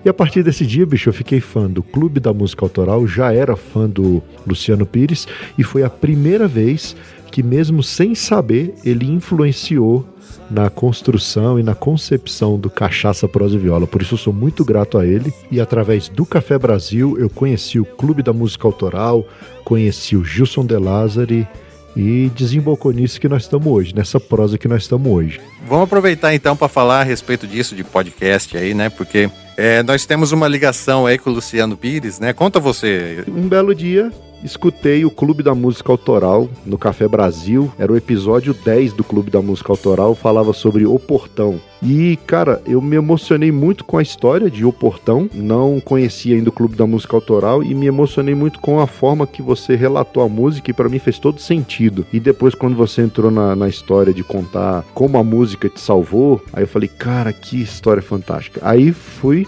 [0.04, 3.32] E a partir desse dia, bicho, eu fiquei fã do Clube da Música Autoral, já
[3.32, 5.26] era fã do Luciano Pires
[5.56, 6.94] e foi a primeira vez
[7.30, 10.06] que, mesmo sem saber, ele influenciou
[10.50, 13.86] na construção e na concepção do Cachaça Prosa e Viola.
[13.86, 17.78] Por isso eu sou muito grato a ele e através do Café Brasil eu conheci
[17.78, 19.24] o Clube da Música Autoral,
[19.64, 21.46] conheci o Gilson De Lázari
[21.96, 25.40] e desembocou nisso que nós estamos hoje, nessa prosa que nós estamos hoje.
[25.66, 28.88] Vamos aproveitar então para falar a respeito disso de podcast aí, né?
[28.90, 32.32] Porque é, nós temos uma ligação aí com o Luciano Pires, né?
[32.32, 33.24] Conta você.
[33.28, 34.12] Um belo dia,
[34.44, 37.72] escutei o Clube da Música Autoral no Café Brasil.
[37.78, 41.58] Era o episódio 10 do Clube da Música Autoral, falava sobre O Portão.
[41.82, 45.28] E, cara, eu me emocionei muito com a história de O Portão.
[45.32, 49.26] Não conhecia ainda o Clube da Música Autoral e me emocionei muito com a forma
[49.26, 52.06] que você relatou a música e para mim fez todo sentido.
[52.12, 56.40] E depois, quando você entrou na, na história de contar como a música te salvou,
[56.52, 58.60] aí eu falei, cara, que história fantástica.
[58.62, 59.46] Aí fui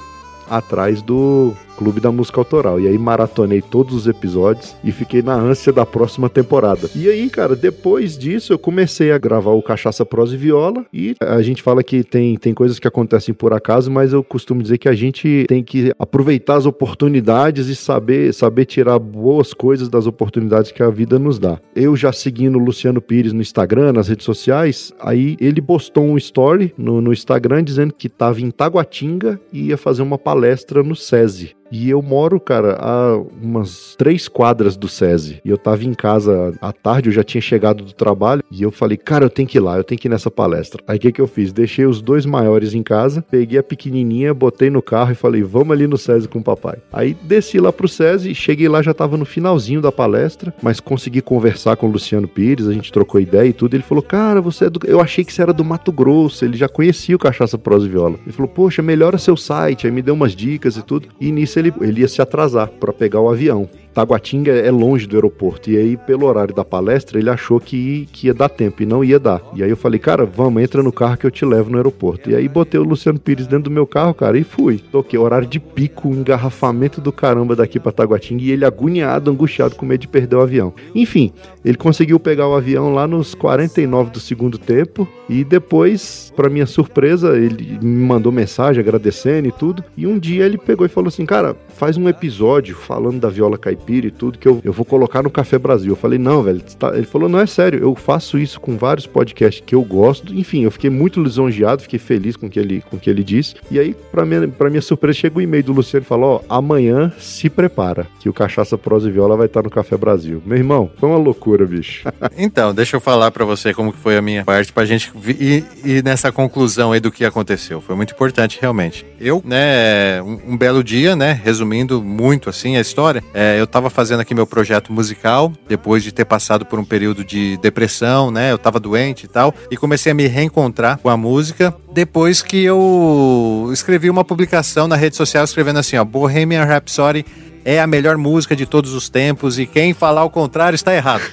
[0.49, 2.81] atrás do Clube da Música Autoral.
[2.81, 6.89] E aí maratonei todos os episódios e fiquei na ânsia da próxima temporada.
[6.95, 11.15] E aí, cara, depois disso eu comecei a gravar o Cachaça Prosa e Viola e
[11.21, 14.79] a gente fala que tem, tem coisas que acontecem por acaso, mas eu costumo dizer
[14.79, 20.07] que a gente tem que aproveitar as oportunidades e saber, saber tirar boas coisas das
[20.07, 21.59] oportunidades que a vida nos dá.
[21.75, 26.17] Eu já seguindo o Luciano Pires no Instagram, nas redes sociais, aí ele postou um
[26.17, 30.97] story no, no Instagram dizendo que estava em Taguatinga e ia fazer uma palestra no
[30.97, 31.55] SESI.
[31.71, 35.41] E eu moro, cara, a umas três quadras do SESI.
[35.45, 38.43] E eu tava em casa à tarde, eu já tinha chegado do trabalho.
[38.51, 40.83] E eu falei, cara, eu tenho que ir lá, eu tenho que ir nessa palestra.
[40.87, 41.53] Aí o que, que eu fiz?
[41.53, 45.73] Deixei os dois maiores em casa, peguei a pequenininha, botei no carro e falei, vamos
[45.73, 46.79] ali no SESI com o papai.
[46.93, 51.21] Aí desci lá pro SESI, cheguei lá, já tava no finalzinho da palestra, mas consegui
[51.21, 53.75] conversar com o Luciano Pires, a gente trocou ideia e tudo.
[53.75, 54.81] Ele falou, cara, você é do.
[54.87, 57.89] Eu achei que você era do Mato Grosso, ele já conhecia o Cachaça Prosa e
[57.89, 58.19] Viola.
[58.25, 59.87] Ele falou, poxa, melhora seu site.
[59.87, 61.09] Aí me deu umas dicas e tudo.
[61.21, 63.69] E nisso ele, ele ia se atrasar para pegar o avião.
[63.97, 65.71] Taguatinga é longe do aeroporto.
[65.71, 69.03] E aí, pelo horário da palestra, ele achou que, que ia dar tempo e não
[69.03, 69.41] ia dar.
[69.55, 72.29] E aí eu falei, cara, vamos, entra no carro que eu te levo no aeroporto.
[72.29, 74.83] E aí botei o Luciano Pires dentro do meu carro, cara, e fui.
[74.93, 78.43] Toquei horário de pico, engarrafamento do caramba daqui pra Taguatinga.
[78.43, 80.75] E ele agoniado, angustiado, com medo de perder o avião.
[80.95, 81.33] Enfim,
[81.65, 85.09] ele conseguiu pegar o avião lá nos 49 do segundo tempo.
[85.27, 89.83] E depois, para minha surpresa, ele me mandou mensagem agradecendo e tudo.
[89.97, 93.57] E um dia ele pegou e falou assim, cara, faz um episódio falando da viola
[93.57, 95.93] caipira caipira e tudo, que eu, eu vou colocar no Café Brasil.
[95.93, 96.61] Eu falei, não, velho.
[96.79, 96.95] Tá...
[96.95, 100.35] Ele falou, não, é sério, eu faço isso com vários podcasts que eu gosto.
[100.35, 103.23] Enfim, eu fiquei muito lisonjeado, fiquei feliz com o que ele, com o que ele
[103.23, 103.55] disse.
[103.71, 106.57] E aí, pra minha, minha surpresa, chega o um e-mail do Luciano e falou, ó,
[106.57, 110.43] amanhã se prepara, que o Cachaça Prosa e Viola vai estar no Café Brasil.
[110.45, 112.07] Meu irmão, foi uma loucura, bicho.
[112.37, 115.65] então, deixa eu falar para você como que foi a minha parte, pra gente ir,
[115.85, 117.81] ir nessa conclusão aí do que aconteceu.
[117.81, 119.07] Foi muito importante, realmente.
[119.21, 123.91] Eu, né, um, um belo dia, né, resumindo muito assim a história, é, eu tava
[123.91, 128.51] fazendo aqui meu projeto musical, depois de ter passado por um período de depressão, né?
[128.51, 132.65] Eu tava doente e tal, e comecei a me reencontrar com a música depois que
[132.65, 137.27] eu escrevi uma publicação na rede social escrevendo assim, ó, Bohemian Rhapsody
[137.67, 141.25] é a melhor música de todos os tempos e quem falar o contrário está errado.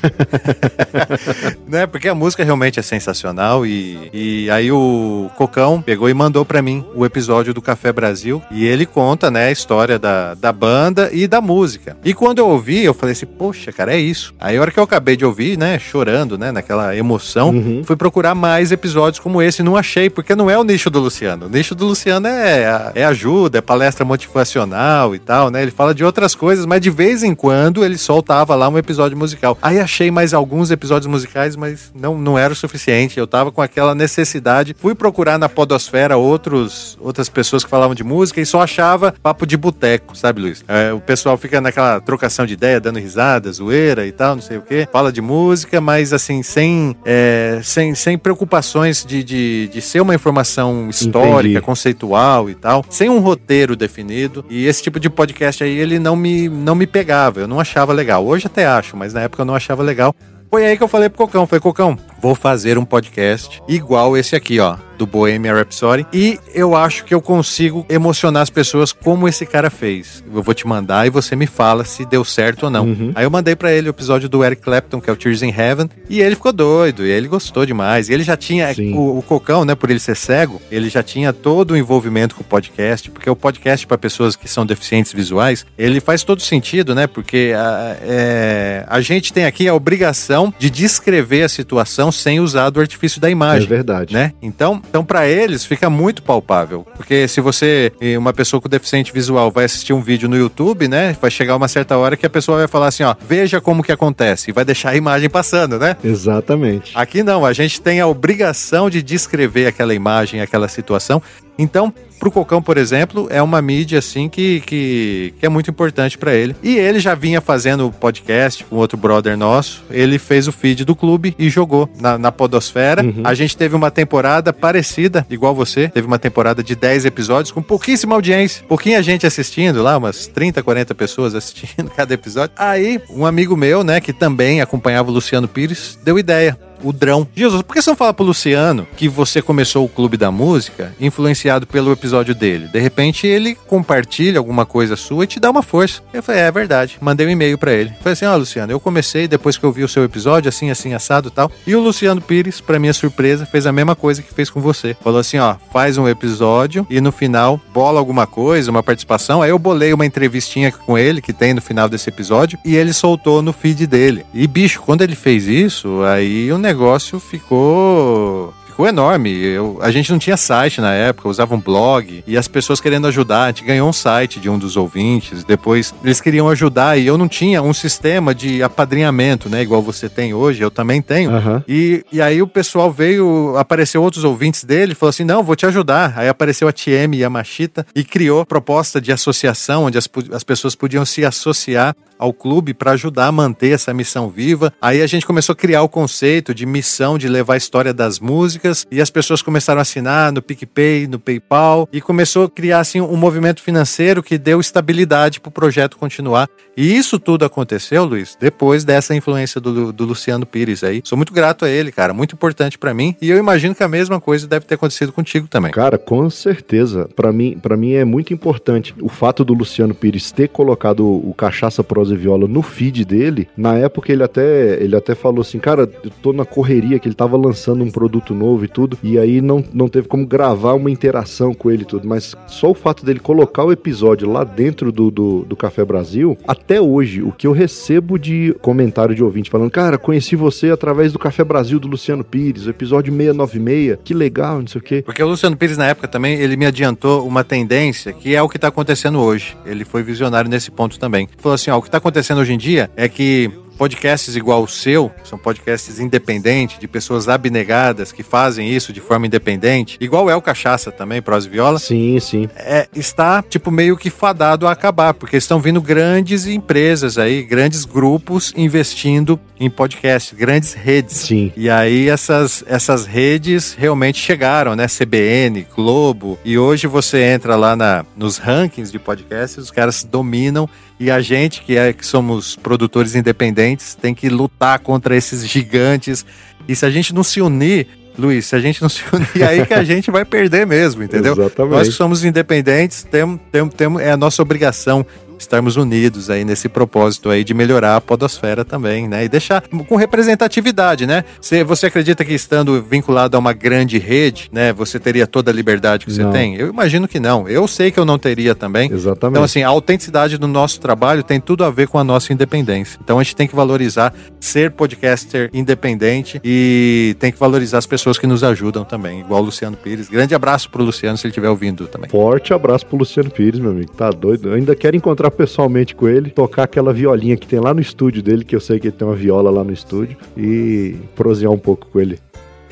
[1.69, 1.86] né?
[1.86, 6.60] Porque a música realmente é sensacional e, e aí o Cocão pegou e mandou para
[6.60, 11.12] mim o episódio do Café Brasil e ele conta, né, a história da, da banda
[11.14, 11.95] e da música.
[12.03, 14.34] E quando eu ouvi, eu falei assim, poxa, cara, é isso.
[14.39, 17.84] Aí a hora que eu acabei de ouvir, né, chorando, né, naquela emoção, uhum.
[17.86, 20.99] fui procurar mais episódios como esse e não achei, porque não é o nicho do
[20.99, 21.45] Luciano.
[21.45, 25.62] O nicho do Luciano é, é ajuda, é palestra motivacional e tal, né?
[25.62, 28.78] Ele fala de outra outras coisas, mas de vez em quando ele soltava lá um
[28.78, 29.57] episódio musical.
[29.61, 33.19] Aí achei mais alguns episódios musicais, mas não, não era o suficiente.
[33.19, 34.74] Eu tava com aquela necessidade.
[34.80, 39.45] Fui procurar na Podosfera outros, outras pessoas que falavam de música e só achava papo
[39.45, 40.63] de boteco, sabe, Luiz?
[40.67, 44.57] É, o pessoal fica naquela trocação de ideia, dando risada, zoeira e tal, não sei
[44.57, 44.88] o quê.
[44.91, 50.15] Fala de música, mas assim, sem, é, sem, sem preocupações de, de, de ser uma
[50.15, 51.61] informação histórica, Entendi.
[51.61, 54.45] conceitual e tal, sem um roteiro definido.
[54.49, 57.93] E esse tipo de podcast aí, ele não me, não me pegava, eu não achava
[57.93, 58.26] legal.
[58.26, 60.16] Hoje até acho, mas na época eu não achava legal.
[60.49, 64.36] Foi aí que eu falei pro Cocão, falei, Cocão, vou fazer um podcast igual esse
[64.36, 69.28] aqui, ó, do Bohemian Rhapsody, e eu acho que eu consigo emocionar as pessoas como
[69.28, 70.24] esse cara fez.
[70.34, 72.86] Eu vou te mandar e você me fala se deu certo ou não.
[72.86, 73.12] Uhum.
[73.14, 75.49] Aí eu mandei pra ele o episódio do Eric Clapton, que é o Tears in
[75.56, 78.08] Heaven, e ele ficou doido, e ele gostou demais.
[78.08, 81.34] E ele já tinha, o, o Cocão, né, por ele ser cego, ele já tinha
[81.34, 85.66] todo o envolvimento com o podcast, porque o podcast para pessoas que são deficientes visuais,
[85.78, 90.70] ele faz todo sentido, né, porque a, é, a gente tem aqui a obrigação de
[90.70, 94.14] descrever a situação sem usar do artifício da É imagem verdade.
[94.14, 94.32] né?
[94.41, 99.50] Então, então para eles fica muito palpável, porque se você, uma pessoa com deficiente visual,
[99.50, 101.18] vai assistir um vídeo no YouTube, né?
[101.20, 103.91] Vai chegar uma certa hora que a pessoa vai falar assim, ó, veja como que
[103.91, 105.98] acontece e vai deixar a imagem passando, né?
[106.04, 106.91] Exatamente.
[106.94, 111.20] Aqui não, a gente tem a obrigação de descrever aquela imagem, aquela situação.
[111.58, 111.91] Então,
[112.24, 116.34] pro Cocão, por exemplo, é uma mídia assim que, que, que é muito importante para
[116.34, 116.55] ele.
[116.63, 119.84] E ele já vinha fazendo podcast com outro brother nosso.
[119.91, 123.03] Ele fez o feed do clube e jogou na, na Podosfera.
[123.03, 123.24] Uhum.
[123.26, 125.89] A gente teve uma temporada parecida, igual você.
[125.89, 128.63] Teve uma temporada de 10 episódios com pouquíssima audiência.
[128.69, 132.55] Pouquinha gente assistindo lá, umas 30, 40 pessoas assistindo cada episódio.
[132.57, 137.27] Aí, um amigo meu, né, que também acompanhava o Luciano Pires, deu ideia o Drão.
[137.36, 140.93] Jesus, por que você não fala pro Luciano que você começou o Clube da Música
[140.99, 142.67] influenciado pelo episódio dele?
[142.67, 146.01] De repente ele compartilha alguma coisa sua e te dá uma força.
[146.13, 146.97] Eu falei, é, é verdade.
[147.01, 147.91] Mandei um e-mail pra ele.
[148.01, 150.93] Falei assim, ó, Luciano, eu comecei depois que eu vi o seu episódio, assim, assim,
[150.93, 151.51] assado e tal.
[151.65, 154.95] E o Luciano Pires, pra minha surpresa, fez a mesma coisa que fez com você.
[155.01, 159.41] Falou assim, ó, faz um episódio e no final bola alguma coisa, uma participação.
[159.41, 162.93] Aí eu bolei uma entrevistinha com ele que tem no final desse episódio e ele
[162.93, 164.25] soltou no feed dele.
[164.34, 166.72] E bicho, quando ele fez isso, aí o negócio
[167.19, 169.30] ficou ficou enorme.
[169.30, 173.07] Eu, a gente não tinha site na época, usava um blog e as pessoas querendo
[173.07, 173.43] ajudar.
[173.43, 175.43] A gente ganhou um site de um dos ouvintes.
[175.43, 179.61] Depois eles queriam ajudar e eu não tinha um sistema de apadrinhamento, né?
[179.61, 181.32] Igual você tem hoje, eu também tenho.
[181.32, 181.63] Aham.
[181.67, 185.65] E, e aí o pessoal veio, apareceu outros ouvintes dele, falou assim: não, vou te
[185.65, 186.13] ajudar.
[186.17, 190.43] Aí apareceu a TM e a Machita e criou proposta de associação, onde as, as
[190.43, 194.74] pessoas podiam se associar ao clube para ajudar a manter essa missão viva.
[194.82, 198.17] Aí a gente começou a criar o conceito de missão de levar a história das
[198.17, 202.80] músicas e as pessoas começaram a assinar no PicPay, no PayPal e começou a criar
[202.80, 206.47] assim um movimento financeiro que deu estabilidade para o projeto continuar.
[206.78, 211.01] E isso tudo aconteceu, Luiz, depois dessa influência do, do Luciano Pires aí.
[211.03, 213.88] Sou muito grato a ele, cara, muito importante para mim e eu imagino que a
[213.89, 215.74] mesma coisa deve ter acontecido contigo também.
[215.74, 217.09] Cara, com certeza.
[217.13, 221.34] Pra mim, para mim é muito importante o fato do Luciano Pires ter colocado o
[221.34, 223.47] Cachaça Prosa e Viola no feed dele.
[223.55, 227.16] Na época ele até ele até falou assim, cara, eu tô na correria que ele
[227.16, 230.91] tava lançando um produto novo e tudo, e aí não, não teve como gravar uma
[230.91, 234.91] interação com ele e tudo, mas só o fato dele colocar o episódio lá dentro
[234.91, 239.49] do, do, do Café Brasil, até hoje, o que eu recebo de comentário de ouvinte
[239.49, 244.14] falando, cara, conheci você através do Café Brasil do Luciano Pires, o episódio 696, que
[244.14, 245.01] legal, não sei o quê.
[245.05, 248.49] Porque o Luciano Pires, na época, também, ele me adiantou uma tendência que é o
[248.49, 249.57] que está acontecendo hoje.
[249.66, 251.28] Ele foi visionário nesse ponto também.
[251.38, 254.67] Falou assim: ó, o que está acontecendo hoje em dia é que podcasts igual o
[254.67, 260.36] seu, são podcasts independentes, de pessoas abnegadas que fazem isso de forma independente, igual é
[260.36, 262.49] o Cachaça também, Pros Viola, Sim, sim.
[262.55, 267.86] é, está, tipo, meio que fadado a acabar, porque estão vindo grandes empresas aí, grandes
[267.86, 271.17] grupos investindo em podcast, grandes redes.
[271.17, 271.51] Sim.
[271.55, 274.88] E aí essas, essas redes realmente chegaram, né?
[274.88, 276.38] CBN, Globo.
[276.43, 280.69] E hoje você entra lá na, nos rankings de podcasts, os caras dominam.
[280.99, 283.62] E a gente, que, é, que somos produtores independentes,
[284.01, 286.26] tem que lutar contra esses gigantes.
[286.68, 287.88] E se a gente não se unir,
[288.18, 291.34] Luiz, se a gente não se unir, aí que a gente vai perder mesmo, entendeu?
[291.34, 291.74] Exatamente.
[291.74, 295.05] Nós que somos independentes, temos, temos, temos, é a nossa obrigação
[295.44, 299.26] estarmos unidos aí nesse propósito aí de melhorar a podosfera também, né?
[299.26, 301.24] E deixar com representatividade, né?
[301.41, 305.54] Se você acredita que estando vinculado a uma grande rede, né, você teria toda a
[305.54, 306.32] liberdade que você Não.
[306.32, 306.56] tem?
[306.56, 307.48] Eu imagino que não.
[307.48, 308.91] Eu sei que eu não teria também.
[308.91, 309.34] Exatamente.
[309.34, 313.00] Então, assim, a autenticidade do nosso trabalho tem tudo a ver com a nossa independência.
[313.04, 318.18] Então, a gente tem que valorizar ser podcaster independente e tem que valorizar as pessoas
[318.18, 320.10] que nos ajudam também, igual o Luciano Pires.
[320.10, 322.10] Grande abraço pro Luciano, se ele estiver ouvindo também.
[322.10, 323.91] Forte abraço pro Luciano Pires, meu amigo.
[323.94, 324.50] Tá doido?
[324.50, 328.21] Eu ainda quero encontrar pessoalmente com ele, tocar aquela violinha que tem lá no estúdio
[328.21, 331.57] dele, que eu sei que ele tem uma viola lá no estúdio, e prosear um
[331.57, 332.19] pouco com ele.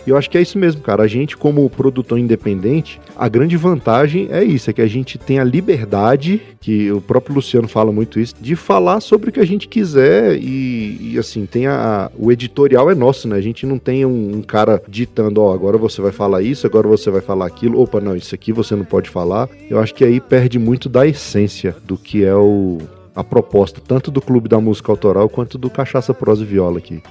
[0.06, 1.04] E eu acho que é isso mesmo, cara.
[1.04, 5.39] A gente, como produtor independente, a grande vantagem é isso: é que a gente tem
[5.39, 9.45] a liberdade, que o próprio Luciano fala muito isso, de falar sobre o que a
[9.45, 13.36] gente quiser e, e assim, tem a, o editorial é nosso, né?
[13.36, 16.66] A gente não tem um, um cara ditando, ó, oh, agora você vai falar isso,
[16.66, 19.49] agora você vai falar aquilo, opa, não, isso aqui você não pode falar.
[19.70, 22.80] Eu acho que aí perde muito da essência do que é o,
[23.16, 27.02] a proposta, tanto do Clube da Música Autoral quanto do Cachaça Prosa e Viola aqui.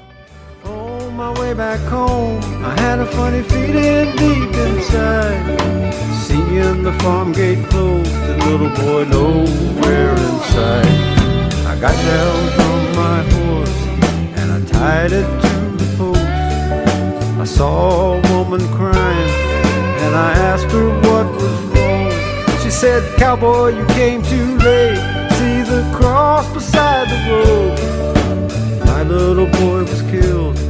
[1.50, 5.58] Way back home, I had a funny feeling deep inside.
[6.24, 10.86] Seeing the farm gate closed, the little boy nowhere inside.
[11.70, 13.78] I got down from my horse
[14.38, 16.20] and I tied it to the post.
[17.40, 19.30] I saw a woman crying
[20.04, 22.10] and I asked her what was wrong.
[22.62, 25.02] She said, Cowboy, you came too late.
[25.36, 28.86] See the cross beside the road.
[28.86, 30.69] My little boy was killed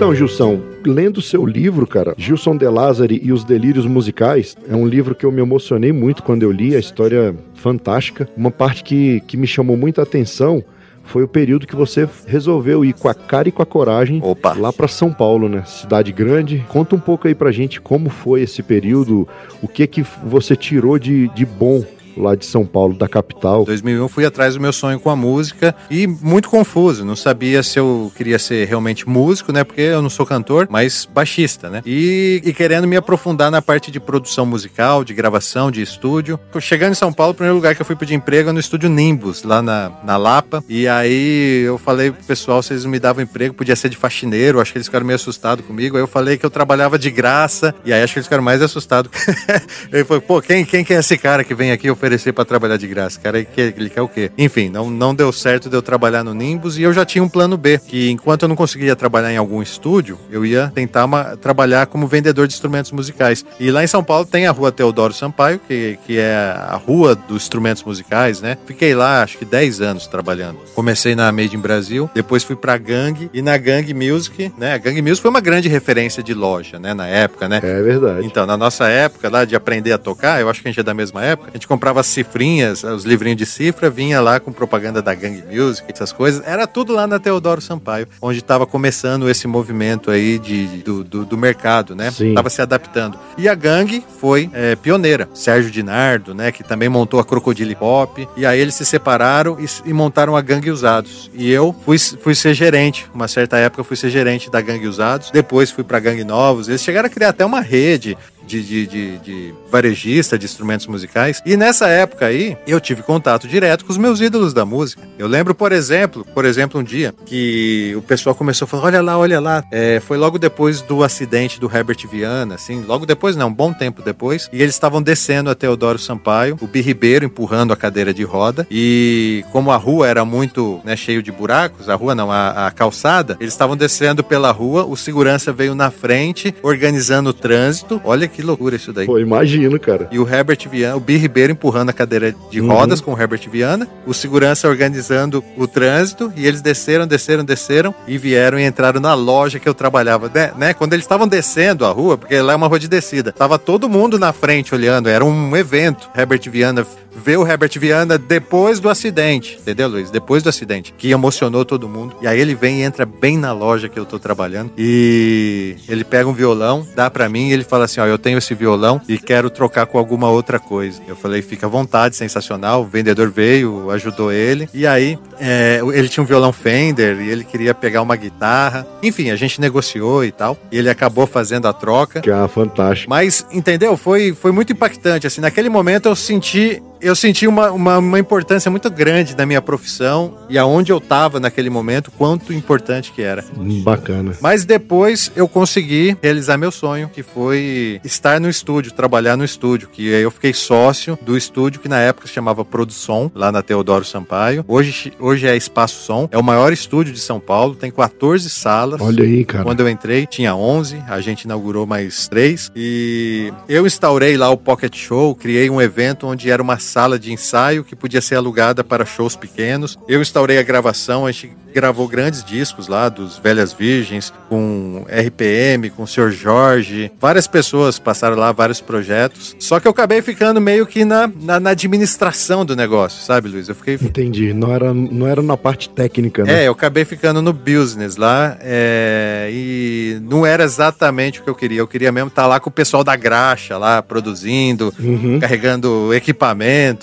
[0.00, 4.88] Então, Gilson, lendo seu livro, cara, Gilson de Lázari e os Delírios Musicais, é um
[4.88, 8.26] livro que eu me emocionei muito quando eu li, a história fantástica.
[8.34, 10.64] Uma parte que, que me chamou muita atenção
[11.04, 14.54] foi o período que você resolveu ir com a cara e com a coragem Opa.
[14.54, 15.64] lá para São Paulo, né?
[15.66, 16.64] Cidade grande.
[16.70, 19.28] Conta um pouco aí pra gente como foi esse período,
[19.60, 21.84] o que que você tirou de, de bom
[22.20, 23.64] lá de São Paulo, da capital.
[23.64, 27.78] 2001 fui atrás do meu sonho com a música e muito confuso, não sabia se
[27.78, 29.64] eu queria ser realmente músico, né?
[29.64, 31.82] Porque eu não sou cantor, mas baixista, né?
[31.84, 36.38] E, e querendo me aprofundar na parte de produção musical, de gravação, de estúdio.
[36.60, 38.88] Chegando em São Paulo, o primeiro lugar que eu fui pedir emprego é no estúdio
[38.88, 40.62] Nimbus, lá na, na Lapa.
[40.68, 44.72] E aí eu falei pro pessoal, vocês me davam emprego, podia ser de faxineiro, acho
[44.72, 45.96] que eles ficaram meio assustados comigo.
[45.96, 48.62] Aí eu falei que eu trabalhava de graça, e aí acho que eles ficaram mais
[48.62, 49.10] assustados.
[49.92, 52.44] Ele falou, pô, quem, quem que é esse cara que vem aqui oferecer oferecer para
[52.44, 53.20] trabalhar de graça.
[53.20, 54.30] Cara, ele quer o quê?
[54.36, 57.28] Enfim, não, não deu certo de eu trabalhar no Nimbus e eu já tinha um
[57.28, 61.36] plano B, que enquanto eu não conseguia trabalhar em algum estúdio, eu ia tentar uma,
[61.36, 63.44] trabalhar como vendedor de instrumentos musicais.
[63.60, 67.14] E lá em São Paulo tem a rua Teodoro Sampaio, que, que é a rua
[67.14, 68.58] dos instrumentos musicais, né?
[68.66, 70.58] Fiquei lá acho que 10 anos trabalhando.
[70.74, 74.74] Comecei na Made in Brasil, depois fui pra Gang e na Gang Music, né?
[74.74, 76.92] A Gang Music foi uma grande referência de loja, né?
[76.92, 77.60] Na época, né?
[77.62, 78.26] É verdade.
[78.26, 80.82] Então, na nossa época lá de aprender a tocar, eu acho que a gente é
[80.82, 84.52] da mesma época, a gente comprava comprava cifrinhas, os livrinhos de cifra, vinha lá com
[84.52, 86.40] propaganda da Gang Music, essas coisas.
[86.46, 91.24] Era tudo lá na Teodoro Sampaio, onde estava começando esse movimento aí de, do, do,
[91.24, 92.10] do mercado, né?
[92.12, 92.32] Sim.
[92.32, 93.18] Tava se adaptando.
[93.36, 95.28] E a Gang foi é, pioneira.
[95.34, 96.52] Sérgio Dinardo, né?
[96.52, 98.28] Que também montou a Crocodile Pop.
[98.36, 101.30] E aí eles se separaram e, e montaram a Gang Usados.
[101.34, 103.08] E eu fui, fui ser gerente.
[103.12, 105.30] Uma certa época eu fui ser gerente da Gang Usados.
[105.32, 106.68] Depois fui pra Gang Novos.
[106.68, 108.16] Eles chegaram a criar até uma rede
[108.50, 111.40] de, de, de, de, varejista de instrumentos musicais.
[111.46, 115.02] E nessa época aí, eu tive contato direto com os meus ídolos da música.
[115.18, 119.02] Eu lembro, por exemplo, por exemplo, um dia que o pessoal começou a falar: olha
[119.02, 119.64] lá, olha lá.
[119.70, 123.72] É, foi logo depois do acidente do Herbert Viana, assim, logo depois, não, um bom
[123.72, 124.48] tempo depois.
[124.52, 128.66] E eles estavam descendo a Teodoro Sampaio, o Bi Ribeiro empurrando a cadeira de roda.
[128.70, 132.70] E como a rua era muito né, cheio de buracos, a rua não, a, a
[132.70, 138.00] calçada, eles estavam descendo pela rua, o segurança veio na frente, organizando o trânsito.
[138.04, 139.06] Olha que loucura isso daí.
[139.06, 140.08] Pô, imagino, cara.
[140.10, 142.68] E o Herbert Viana, o Bi Ribeiro empurrando a cadeira de uhum.
[142.68, 147.94] rodas com o Herbert Viana, o segurança organizando o trânsito, e eles desceram, desceram, desceram
[148.06, 150.30] e vieram e entraram na loja que eu trabalhava.
[150.32, 150.52] Né?
[150.56, 150.74] né?
[150.74, 153.88] Quando eles estavam descendo a rua, porque lá é uma rua de descida, tava todo
[153.88, 156.10] mundo na frente olhando, era um evento.
[156.16, 160.10] Herbert Viana ver o Herbert Viana depois do acidente, entendeu, Luiz?
[160.10, 162.16] Depois do acidente, que emocionou todo mundo.
[162.20, 166.04] E aí ele vem e entra bem na loja que eu tô trabalhando e ele
[166.04, 169.00] pega um violão, dá para mim e ele fala assim: Ó, eu tenho esse violão
[169.08, 171.00] e quero trocar com alguma outra coisa.
[171.06, 172.82] Eu falei: fica à vontade, sensacional.
[172.82, 174.68] O vendedor veio, ajudou ele.
[174.72, 178.86] E aí é, ele tinha um violão Fender e ele queria pegar uma guitarra.
[179.02, 180.56] Enfim, a gente negociou e tal.
[180.70, 182.20] E ele acabou fazendo a troca.
[182.20, 183.08] Que é fantástico.
[183.08, 183.96] Mas, entendeu?
[183.96, 185.26] Foi, foi muito impactante.
[185.26, 189.62] Assim, naquele momento eu senti eu senti uma, uma, uma importância muito grande na minha
[189.62, 193.44] profissão e aonde eu estava naquele momento, quanto importante que era.
[193.82, 194.36] Bacana.
[194.40, 199.88] Mas depois eu consegui realizar meu sonho, que foi estar no estúdio, trabalhar no estúdio,
[199.88, 204.04] que eu fiquei sócio do estúdio que na época se chamava Produção, lá na Teodoro
[204.04, 204.64] Sampaio.
[204.68, 209.00] Hoje, hoje é Espaço Som, é o maior estúdio de São Paulo, tem 14 salas.
[209.00, 209.64] Olha aí, cara.
[209.64, 214.56] Quando eu entrei, tinha 11, a gente inaugurou mais três e eu instaurei lá o
[214.56, 218.82] Pocket Show, criei um evento onde era uma sala de ensaio que podia ser alugada
[218.82, 219.96] para shows pequenos.
[220.08, 225.88] Eu instaurei a gravação, a gente gravou grandes discos lá dos Velhas Virgens, com RPM,
[225.90, 226.30] com o Sr.
[226.32, 227.12] Jorge.
[227.20, 229.54] Várias pessoas passaram lá, vários projetos.
[229.60, 233.68] Só que eu acabei ficando meio que na, na, na administração do negócio, sabe, Luiz?
[233.68, 233.94] Eu fiquei.
[233.94, 234.52] Entendi.
[234.52, 236.64] Não era, não era na parte técnica, né?
[236.64, 241.54] É, eu acabei ficando no business lá é, e não era exatamente o que eu
[241.54, 241.78] queria.
[241.78, 245.38] Eu queria mesmo estar lá com o pessoal da graxa lá, produzindo, Uhum.
[245.38, 246.40] carregando equipamento,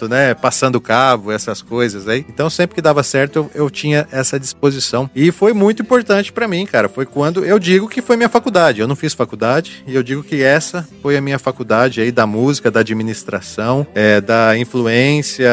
[0.10, 0.34] né?
[0.34, 2.26] Passando cabo, essas coisas aí.
[2.30, 5.10] Então, sempre que dava certo, eu, eu tinha essa disposição.
[5.16, 6.88] E foi muito importante pra mim, cara.
[6.90, 8.82] Foi quando eu digo que foi minha faculdade.
[8.82, 12.26] Eu não fiz faculdade e eu digo que essa foi a minha faculdade aí da
[12.26, 15.50] música, da administração, é, da influência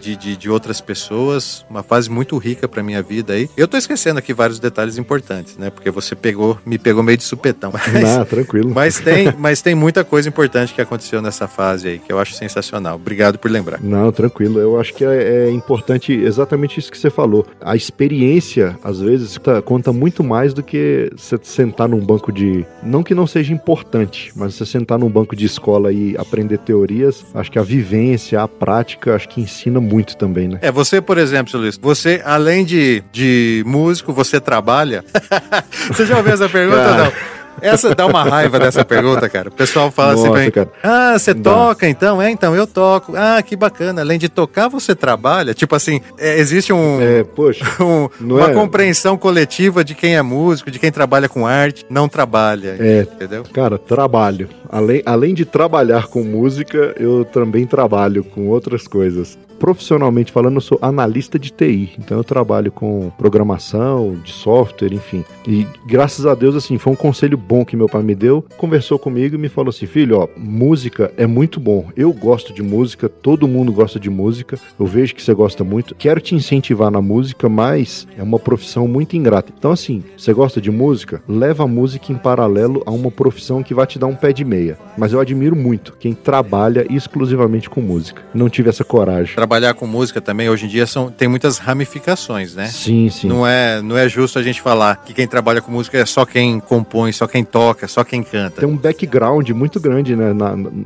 [0.00, 1.64] de, de, de outras pessoas.
[1.68, 3.48] Uma fase muito rica pra minha vida aí.
[3.56, 5.70] Eu tô esquecendo aqui vários detalhes importantes, né?
[5.70, 7.72] Porque você pegou, me pegou meio de supetão.
[7.92, 8.70] Mas, Ah, tranquilo.
[8.74, 12.34] mas tem, mas tem muita coisa importante que aconteceu nessa fase aí, que eu acho
[12.34, 12.96] sensacional.
[12.96, 13.57] Obrigado por lembrar.
[13.82, 14.58] Não, tranquilo.
[14.58, 17.46] Eu acho que é, é importante exatamente isso que você falou.
[17.60, 22.64] A experiência, às vezes, tá- conta muito mais do que você sentar num banco de.
[22.82, 27.24] Não que não seja importante, mas você sentar num banco de escola e aprender teorias.
[27.34, 30.58] Acho que a vivência, a prática, acho que ensina muito também, né?
[30.62, 35.04] É, você, por exemplo, seu Luiz, você, além de, de músico, você trabalha?
[35.92, 37.37] você já ouviu essa pergunta ou não?
[37.60, 39.48] Essa dá uma raiva dessa pergunta, cara.
[39.48, 40.70] O pessoal fala assim, Nossa, bem, cara.
[40.82, 42.20] ah, você toca então?
[42.20, 43.12] É, então, eu toco.
[43.16, 44.00] Ah, que bacana.
[44.02, 45.54] Além de tocar, você trabalha?
[45.54, 47.64] Tipo assim, é, existe um, É, poxa.
[47.82, 52.08] um- uma é- compreensão coletiva de quem é músico, de quem trabalha com arte, não
[52.08, 52.76] trabalha.
[52.78, 53.00] É.
[53.02, 53.44] Entendeu?
[53.52, 54.48] Cara, trabalho.
[54.70, 59.38] Além, além de trabalhar com música, eu também trabalho com outras coisas.
[59.58, 61.90] Profissionalmente falando, eu sou analista de TI.
[61.98, 65.24] Então eu trabalho com programação, de software, enfim.
[65.46, 68.44] E graças a Deus, assim, foi um conselho bom que meu pai me deu.
[68.56, 71.86] Conversou comigo e me falou assim: filho, ó, música é muito bom.
[71.96, 74.58] Eu gosto de música, todo mundo gosta de música.
[74.78, 75.94] Eu vejo que você gosta muito.
[75.94, 79.52] Quero te incentivar na música, mas é uma profissão muito ingrata.
[79.56, 81.22] Então, assim, você gosta de música?
[81.28, 84.44] Leva a música em paralelo a uma profissão que vai te dar um pé de
[84.44, 84.78] meia.
[84.96, 88.22] Mas eu admiro muito quem trabalha exclusivamente com música.
[88.34, 89.34] Não tive essa coragem.
[89.48, 92.66] Trabalhar com música também, hoje em dia, são, tem muitas ramificações, né?
[92.66, 93.28] Sim, sim.
[93.28, 96.26] Não é, não é justo a gente falar que quem trabalha com música é só
[96.26, 98.60] quem compõe, só quem toca, só quem canta.
[98.60, 100.34] Tem um background muito grande, né,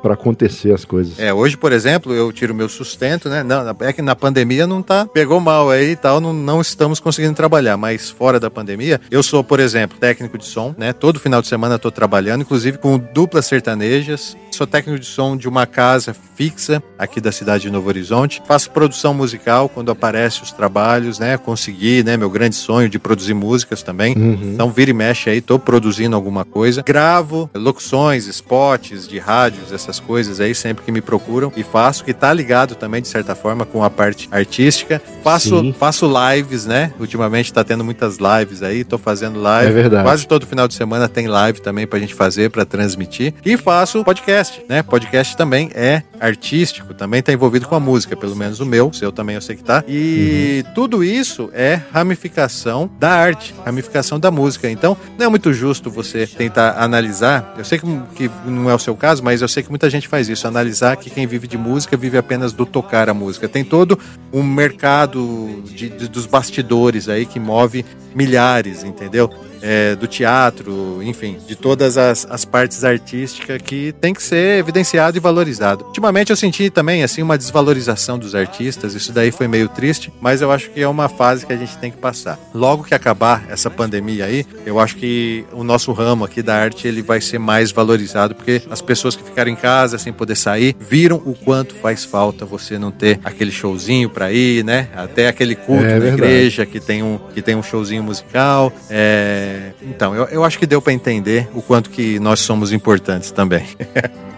[0.01, 1.19] para acontecer as coisas.
[1.19, 3.43] É, hoje, por exemplo, eu tiro meu sustento, né?
[3.43, 5.07] Não, é que na pandemia não tá.
[5.07, 7.77] Pegou mal aí e tal, não, não estamos conseguindo trabalhar.
[7.77, 10.93] Mas fora da pandemia, eu sou, por exemplo, técnico de som, né?
[10.93, 14.37] Todo final de semana eu tô trabalhando, inclusive com duplas sertanejas.
[14.53, 18.43] Sou técnico de som de uma casa fixa aqui da cidade de Novo Horizonte.
[18.47, 21.39] Faço produção musical quando aparecem os trabalhos, né?
[21.39, 22.19] Consegui, né?
[22.19, 24.15] Meu grande sonho de produzir músicas também.
[24.15, 24.53] Uhum.
[24.53, 26.83] Então vira e mexe aí, tô produzindo alguma coisa.
[26.83, 31.51] Gravo locuções, spots de rádios, essas coisas aí, sempre que me procuram.
[31.57, 35.01] E faço, que tá ligado também, de certa forma, com a parte artística.
[35.25, 35.73] Faço, Sim.
[35.73, 36.93] faço lives, né?
[37.01, 39.71] Ultimamente tá tendo muitas lives aí, tô fazendo live.
[39.71, 40.05] É verdade.
[40.05, 43.33] Quase todo final de semana tem live também pra gente fazer, pra transmitir.
[43.45, 44.83] E faço podcast, né?
[44.83, 48.95] Podcast também é artístico, também tá envolvido com a música, pelo menos o meu, o
[48.95, 49.85] seu também eu sei que tá.
[49.89, 50.73] E Uhum.
[50.75, 54.71] tudo isso é ramificação da arte, ramificação da música.
[54.71, 57.55] Então, não é muito justo você tentar analisar.
[57.57, 60.09] Eu sei que, que não é o seu caso, mas eu sei que muita gente
[60.09, 60.47] faz isso.
[60.47, 63.49] Analisar que quem vive de música vive apenas do tocar a música.
[63.49, 63.99] Tem todo
[64.33, 67.85] um mercado de- de- dos bastidores aí que move
[68.15, 69.31] milhares, entendeu?
[69.63, 75.17] É, do teatro, enfim, de todas as, as partes artísticas que tem que ser evidenciado
[75.17, 75.85] e valorizado.
[75.85, 80.43] Ultimamente eu senti também assim uma desvalorização dos artistas, isso daí foi meio triste, mas
[80.43, 82.39] eu acho que é uma fase que a gente tem que passar.
[82.53, 86.89] Logo que acabar essa pandemia aí, eu acho que o nosso ramo aqui da arte
[86.89, 90.75] ele vai ser mais valorizado, porque as pessoas que ficaram em casa sem poder sair
[90.81, 94.89] viram o quanto faz falta você não ter aquele showzinho pra ir, né?
[94.95, 96.23] Até aquele culto É na verdade.
[96.33, 98.73] igreja que tem um que tem um showzinho musical.
[98.91, 99.52] É,
[99.83, 103.65] Então, eu, eu acho que deu pra entender o quanto que nós somos importantes também.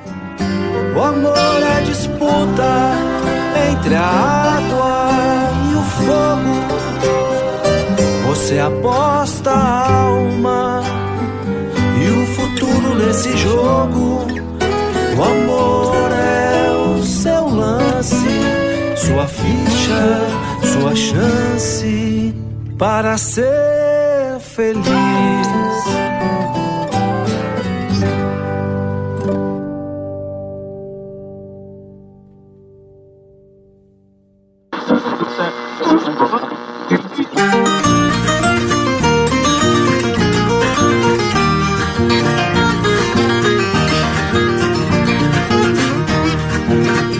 [0.96, 2.94] O amor é disputa
[3.68, 5.10] entre a água
[5.68, 6.54] e o fogo.
[8.28, 10.82] Você aposta a alma
[12.00, 14.24] e o futuro nesse jogo.
[15.16, 18.14] O amor é o seu lance.
[18.96, 20.20] sua ficha,
[20.62, 22.32] sua chance
[22.78, 23.93] para ser
[24.54, 24.84] feliz.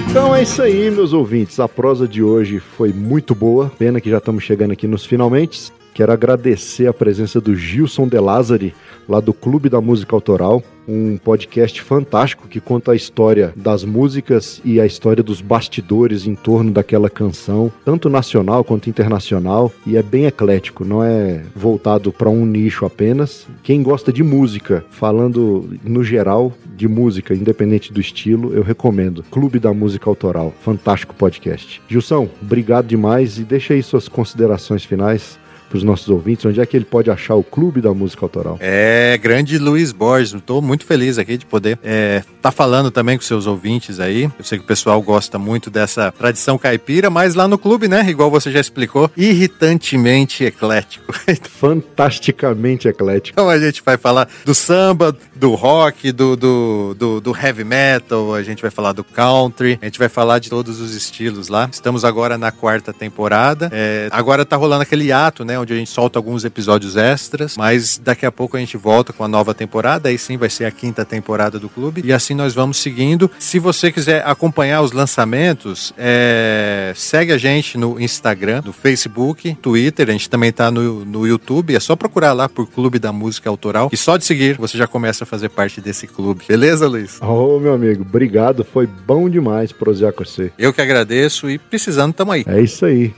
[0.09, 1.59] Então é isso aí, meus ouvintes.
[1.59, 3.73] A prosa de hoje foi muito boa.
[3.77, 5.73] Pena que já estamos chegando aqui nos finalmente.
[5.95, 8.75] Quero agradecer a presença do Gilson De Lázari,
[9.09, 14.61] lá do Clube da Música Autoral, um podcast fantástico que conta a história das músicas
[14.65, 20.03] e a história dos bastidores em torno daquela canção, tanto nacional quanto internacional, e é
[20.03, 23.47] bem eclético, não é voltado para um nicho apenas.
[23.63, 29.25] Quem gosta de música, falando no geral de música, independente do estilo, eu recomendo.
[29.31, 31.81] Clube da Música Autoral, fantástico podcast.
[31.89, 35.39] Gilson, obrigado demais e deixa aí suas considerações finais
[35.69, 38.57] para os nossos ouvintes, onde é que ele pode achar o Clube da Música Autoral?
[38.61, 43.17] É, grande Luiz Borges, estou muito feliz aqui de poder estar é, tá falando também
[43.17, 44.25] com seus ouvintes aí.
[44.39, 48.09] Eu sei que o pessoal gosta muito dessa tradição caipira, mas lá no clube, né,
[48.09, 51.13] igual você já explicou, irritantemente eclético.
[51.59, 53.35] Fantasticamente eclético.
[53.35, 58.35] Então a gente vai falar do samba, do rock, do, do, do, do heavy metal,
[58.35, 61.69] a gente vai falar do country, a gente vai falar de todos os estilos lá.
[61.73, 63.71] Estamos agora na quarta temporada.
[63.73, 68.01] É, agora tá rolando aquele ato, né, onde a gente solta alguns episódios extras, mas
[68.03, 70.71] daqui a pouco a gente volta com a nova temporada, aí sim vai ser a
[70.71, 73.31] quinta temporada do clube, e assim nós vamos seguindo.
[73.39, 76.93] Se você quiser acompanhar os lançamentos, é...
[76.97, 81.75] segue a gente no Instagram, no Facebook, Twitter, a gente também tá no, no YouTube,
[81.75, 84.87] é só procurar lá por Clube da Música Autoral, e só de seguir você já
[84.87, 86.45] começa a fazer parte desse clube.
[86.49, 87.21] Beleza, Luiz?
[87.21, 90.53] Ô, oh, meu amigo, obrigado, foi bom demais prosear com você.
[90.59, 92.45] Eu que agradeço e precisando, tamo aí.
[92.47, 93.15] É isso aí.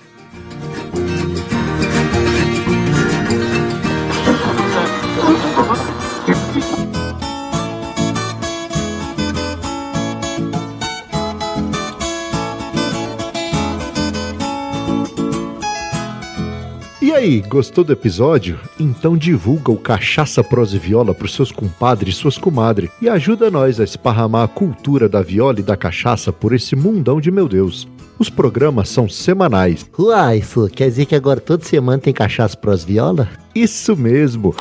[17.16, 18.60] Aí, gostou do episódio?
[18.78, 23.50] Então divulga o Cachaça Prosa e Viola pros seus compadres e suas comadres e ajuda
[23.50, 27.48] nós a esparramar a cultura da viola e da cachaça por esse mundão de meu
[27.48, 27.88] Deus.
[28.18, 29.86] Os programas são semanais.
[29.98, 33.28] Uai, isso quer dizer que agora toda semana tem Cachaça Prosa e Viola?
[33.54, 34.54] Isso mesmo!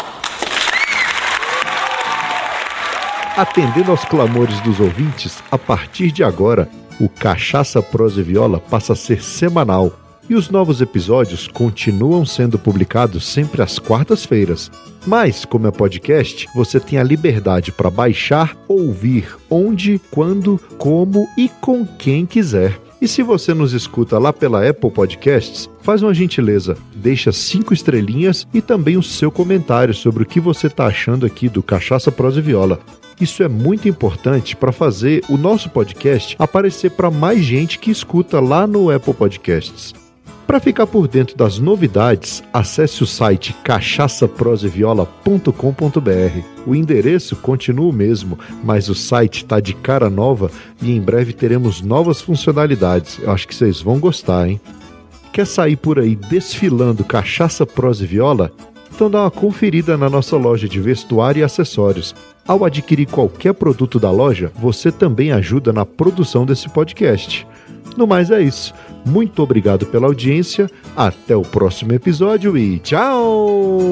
[3.36, 6.70] Atendendo aos clamores dos ouvintes, a partir de agora,
[7.02, 9.92] o Cachaça Prosa e Viola passa a ser semanal
[10.30, 14.72] e os novos episódios continuam sendo publicados sempre às quartas-feiras.
[15.06, 21.48] Mas, como é podcast, você tem a liberdade para baixar, ouvir onde, quando, como e
[21.48, 22.80] com quem quiser.
[23.02, 28.48] E se você nos escuta lá pela Apple Podcasts, faz uma gentileza, deixa cinco estrelinhas
[28.54, 32.40] e também o seu comentário sobre o que você está achando aqui do Cachaça Prosa
[32.40, 32.80] e Viola.
[33.20, 38.40] Isso é muito importante para fazer o nosso podcast aparecer para mais gente que escuta
[38.40, 39.94] lá no Apple Podcasts.
[40.46, 46.46] Para ficar por dentro das novidades, acesse o site cachaçaproseviola.com.br.
[46.68, 51.34] O endereço continua o mesmo, mas o site está de cara nova e em breve
[51.34, 53.18] teremos novas funcionalidades.
[53.20, 54.62] Eu acho que vocês vão gostar, hein?
[55.34, 58.52] Quer sair por aí desfilando cachaça, prosa e viola?
[58.94, 62.14] Então dá uma conferida na nossa loja de vestuário e acessórios.
[62.48, 67.48] Ao adquirir qualquer produto da loja, você também ajuda na produção desse podcast.
[67.96, 68.74] No mais é isso.
[69.06, 70.70] Muito obrigado pela audiência.
[70.96, 73.90] Até o próximo episódio e tchau!